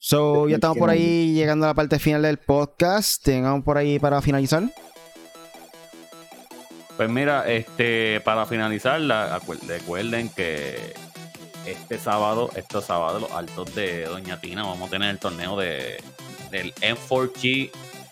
[0.00, 3.22] So, ya estamos por ahí llegando a la parte final del podcast.
[3.22, 4.62] Tengamos por ahí para finalizar.
[6.96, 9.00] Pues mira, este, para finalizar,
[9.66, 10.94] recuerden que
[11.66, 15.98] este sábado, este sábado, los altos de Doña Tina, vamos a tener el torneo de,
[16.50, 17.70] del M4G.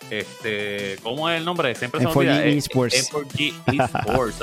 [0.09, 1.73] Este, ¿Cómo es el nombre?
[1.75, 2.45] Siempre se olvida.
[2.45, 3.11] Eh, Esports.
[3.11, 4.37] M4G Esports.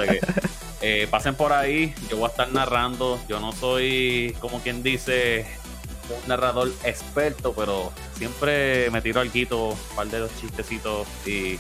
[0.83, 3.19] eh, pasen por ahí, yo voy a estar narrando.
[3.29, 5.47] Yo no soy, como quien dice,
[6.11, 11.59] un narrador experto, pero siempre me tiro al quito un par de los chistecitos y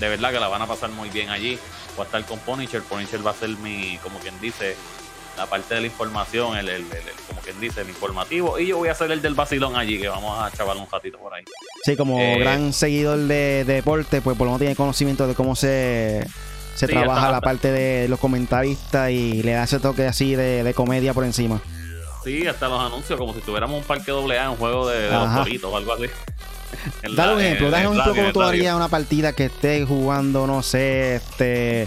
[0.00, 1.58] de verdad que la van a pasar muy bien allí.
[1.96, 2.82] Voy a estar con Punisher.
[2.82, 4.76] Punisher va a ser mi, como quien dice,
[5.36, 6.84] la parte de la información, el, el,
[7.28, 8.58] como quien dice, el informativo.
[8.58, 11.18] Y yo voy a ser el del vacilón allí, que vamos a chaval un ratito
[11.18, 11.44] por ahí.
[11.84, 15.54] Sí, como eh, gran seguidor de, deporte, pues por lo menos tiene conocimiento de cómo
[15.54, 16.26] se,
[16.74, 21.14] se trabaja la parte de los comentaristas y le da ese toque así de, comedia
[21.14, 21.60] por encima.
[22.26, 25.08] Sí, hasta los anuncios, como si tuviéramos un parque doble A en un juego de,
[25.08, 26.06] los toritos o algo así.
[27.14, 30.60] Dale un ejemplo, dale un ejemplo como tú harías una partida que esté jugando, no
[30.60, 31.86] sé, este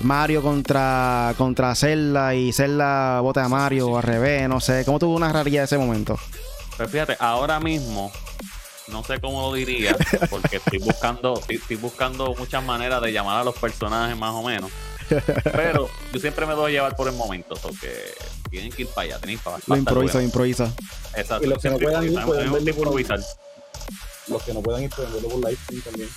[0.00, 4.84] Mario contra, contra Zelda y Zelda bota a Mario o al revés, no sé.
[4.84, 6.16] ¿Cómo tuvo una raría ese momento?
[6.76, 8.12] Pues fíjate, ahora mismo
[8.88, 9.96] no sé cómo lo diría,
[10.30, 14.70] porque estoy buscando, estoy, buscando muchas maneras de llamar a los personajes más o menos.
[15.44, 18.14] Pero yo siempre me doy a llevar por el momento, porque
[18.48, 20.72] tienen que ir para allá, tenéis para Lo improvisa, improvisa.
[21.14, 21.46] Exacto.
[21.46, 23.00] Y los que no puedan ir pueden verlo por
[24.28, 26.08] Los que no puedan ir pueden verlo por live también.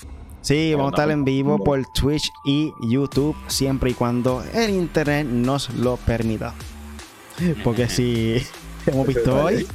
[0.41, 5.27] Sí, vamos a estar en vivo por Twitch y YouTube siempre y cuando el internet
[5.27, 6.53] nos lo permita.
[7.63, 8.41] Porque si
[8.85, 9.67] hemos visto hoy,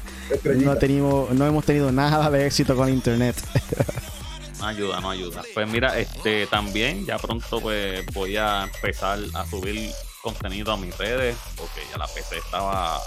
[0.45, 3.37] no, tenemos, no hemos tenido nada de éxito con internet.
[4.59, 5.43] No ayuda, no ayuda.
[5.53, 9.91] Pues mira, este también ya pronto pues voy a empezar a subir
[10.25, 12.99] contenido a mis redes, porque ya la PC estaba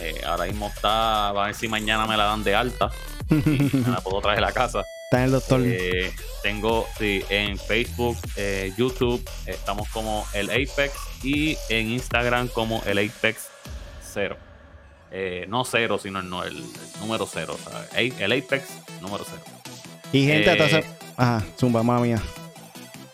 [0.00, 2.90] eh, ahora mismo está, a ver si mañana me la dan de alta
[3.28, 3.34] y
[3.74, 4.84] me la puedo traer a la casa.
[5.04, 5.60] Está en el doctor.
[5.64, 10.92] Eh, tengo sí, en Facebook, eh, YouTube, estamos como el Apex
[11.24, 13.48] y en Instagram como el Apex
[14.14, 14.36] 0.
[15.10, 16.64] Eh, no cero, sino el, el,
[17.00, 17.56] número cero.
[17.96, 18.68] El Apex
[19.00, 19.42] número cero.
[20.12, 20.84] Y gente, eh,
[21.16, 22.22] Ajá, zumba, mamá mía.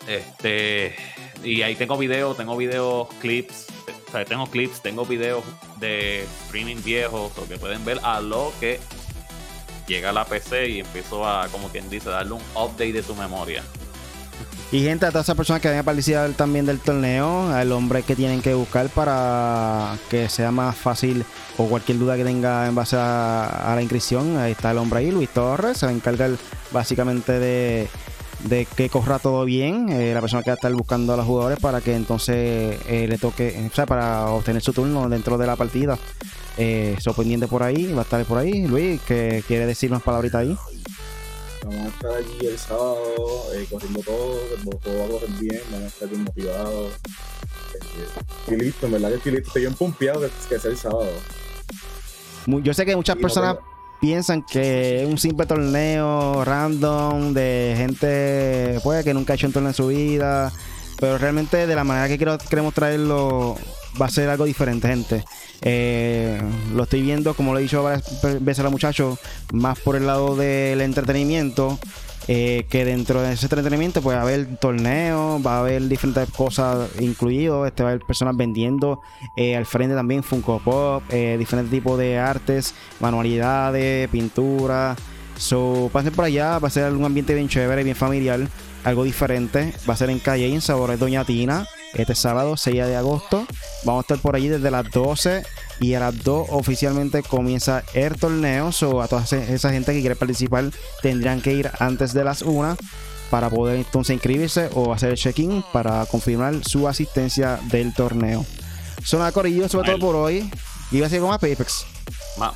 [0.07, 0.95] Este.
[1.43, 3.67] Y ahí tengo videos, tengo videos, clips.
[4.07, 5.43] O sea, tengo clips, tengo videos
[5.79, 8.79] de streaming viejos, o que pueden ver a lo que
[9.87, 13.15] llega a la PC y empiezo a, como quien dice, darle un update de su
[13.15, 13.63] memoria.
[14.71, 18.01] Y gente, a todas esas personas que vayan a participar también del torneo, al hombre
[18.01, 21.23] que tienen que buscar para que sea más fácil
[21.57, 25.11] o cualquier duda que tenga en base a, la inscripción, ahí está el hombre ahí,
[25.11, 26.31] Luis Torres, se va a encargar
[26.71, 27.87] básicamente de,
[28.75, 31.59] que corra todo bien, eh, la persona que va a estar buscando a los jugadores
[31.59, 35.55] para que entonces eh, le toque, o sea, para obtener su turno dentro de la
[35.55, 35.97] partida.
[36.57, 38.67] Eh, pendiente por ahí, va a estar por ahí.
[38.67, 40.57] Luis, que quiere decir unas palabritas ahí.
[41.63, 42.97] Vamos a estar allí el sábado
[43.55, 44.37] eh, corriendo todo,
[44.83, 46.91] todo va a correr bien, vamos a estar bien motivados.
[48.47, 51.11] y listo, en verdad que estoy listo, estoy bien pompeado que, que sea el sábado.
[52.45, 53.55] Yo sé que muchas personas
[54.03, 59.53] piensan que es un simple torneo random de gente pues, que nunca ha hecho un
[59.53, 60.51] torneo en su vida,
[60.99, 63.55] pero realmente de la manera que queremos traerlo
[64.01, 65.23] va a ser algo diferente, gente.
[65.61, 66.37] Eh,
[66.75, 68.03] lo estoy viendo, como lo he dicho varias
[68.41, 69.19] veces a los muchachos,
[69.53, 71.79] más por el lado del entretenimiento.
[72.27, 76.29] Eh, que dentro de ese entretenimiento pues va a haber torneos, va a haber diferentes
[76.29, 79.01] cosas incluidos, este, va a haber personas vendiendo
[79.35, 84.95] eh, al frente también Funko Pop, diferentes tipos de artes, manualidades, pintura.
[85.37, 88.39] So, pasen por allá, va a ser un ambiente bien chévere, bien familiar,
[88.83, 89.73] algo diferente.
[89.89, 93.45] Va a ser en Calle, en Sabores Doña Tina este sábado 6 de agosto.
[93.83, 95.43] Vamos a estar por allí desde las 12
[95.79, 98.71] y a las 2 oficialmente comienza el torneo.
[98.71, 100.65] So, a toda esa gente que quiere participar
[101.01, 102.77] tendrán que ir antes de las 1
[103.29, 108.45] para poder entonces inscribirse o hacer el check-in para confirmar su asistencia del torneo.
[109.03, 110.49] Son a Corillo, sobre todo por hoy.
[110.91, 111.92] Iba a ser a Apex.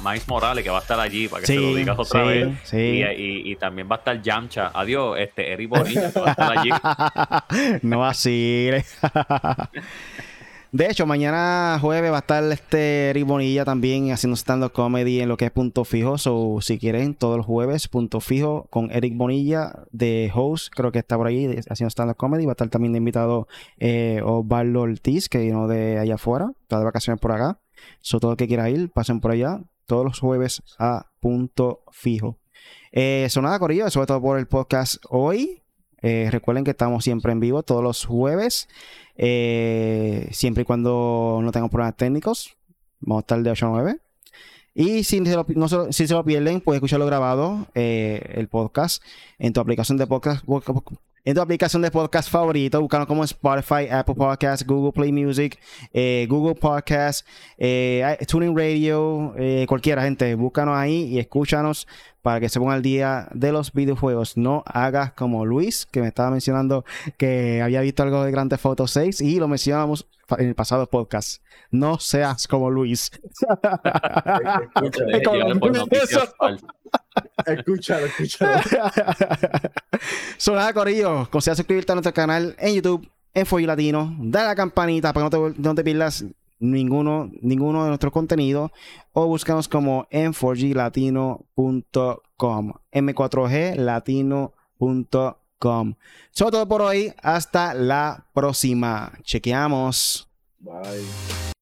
[0.01, 2.73] Mais Morales, que va a estar allí para que se lo digas otra vez.
[2.73, 4.71] Y, también va a estar Yamcha.
[4.73, 6.69] Adiós, este Eric Bonilla va a estar allí.
[7.81, 8.69] no así.
[10.71, 15.29] De hecho, mañana jueves va a estar este Eric Bonilla también haciendo stand-up comedy en
[15.29, 16.17] lo que es Punto Fijo.
[16.17, 20.99] So, si quieren, todos los jueves, Punto Fijo con Eric Bonilla de host, creo que
[20.99, 22.45] está por ahí haciendo stand-up comedy.
[22.45, 23.47] Va a estar también de invitado
[23.77, 27.59] eh, Osvaldo Ortiz, que vino de allá afuera, está de vacaciones por acá.
[28.01, 32.37] So, todo el que quiera ir, pasen por allá todos los jueves a punto fijo.
[32.91, 33.59] Eh, eso nada,
[33.89, 35.61] sobre todo por el podcast hoy.
[36.01, 38.69] Eh, recuerden que estamos siempre en vivo todos los jueves,
[39.15, 42.55] eh, siempre y cuando no tengamos problemas técnicos.
[42.99, 43.99] Vamos a estar de 8 a 9.
[44.75, 49.03] Y si se, lo, si se lo pierden, pueden escucharlo grabado, el podcast,
[49.39, 50.45] en tu aplicación de podcast,
[51.23, 52.81] en tu aplicación de podcast favorito.
[52.81, 55.59] Búscanos como Spotify, Apple Podcasts, Google Play Music,
[55.93, 57.25] eh, Google Podcasts,
[57.57, 60.35] eh, Tuning Radio, eh, cualquiera, gente.
[60.35, 61.87] Búscanos ahí y escúchanos
[62.21, 64.37] para que se ponga al día de los videojuegos.
[64.37, 66.85] No hagas como Luis, que me estaba mencionando
[67.17, 70.07] que había visto algo de Grand Theft Auto 6 y lo mencionamos
[70.37, 71.41] en el pasado podcast.
[71.71, 73.11] No seas como Luis.
[77.45, 78.61] Escúchalo, escúchalo.
[80.37, 84.15] Sonada Corillo, considera suscribirte a nuestro canal en YouTube, en Foy Latino.
[84.19, 86.25] Da la campanita para que no te, no te pierdas
[86.59, 88.71] ninguno, ninguno de nuestros contenidos
[89.13, 95.46] o búscanos como en 4glatino.com m4glatino.com
[96.33, 99.11] Eso todo por hoy, hasta la próxima.
[99.23, 100.27] Chequeamos.
[100.59, 101.53] Bye.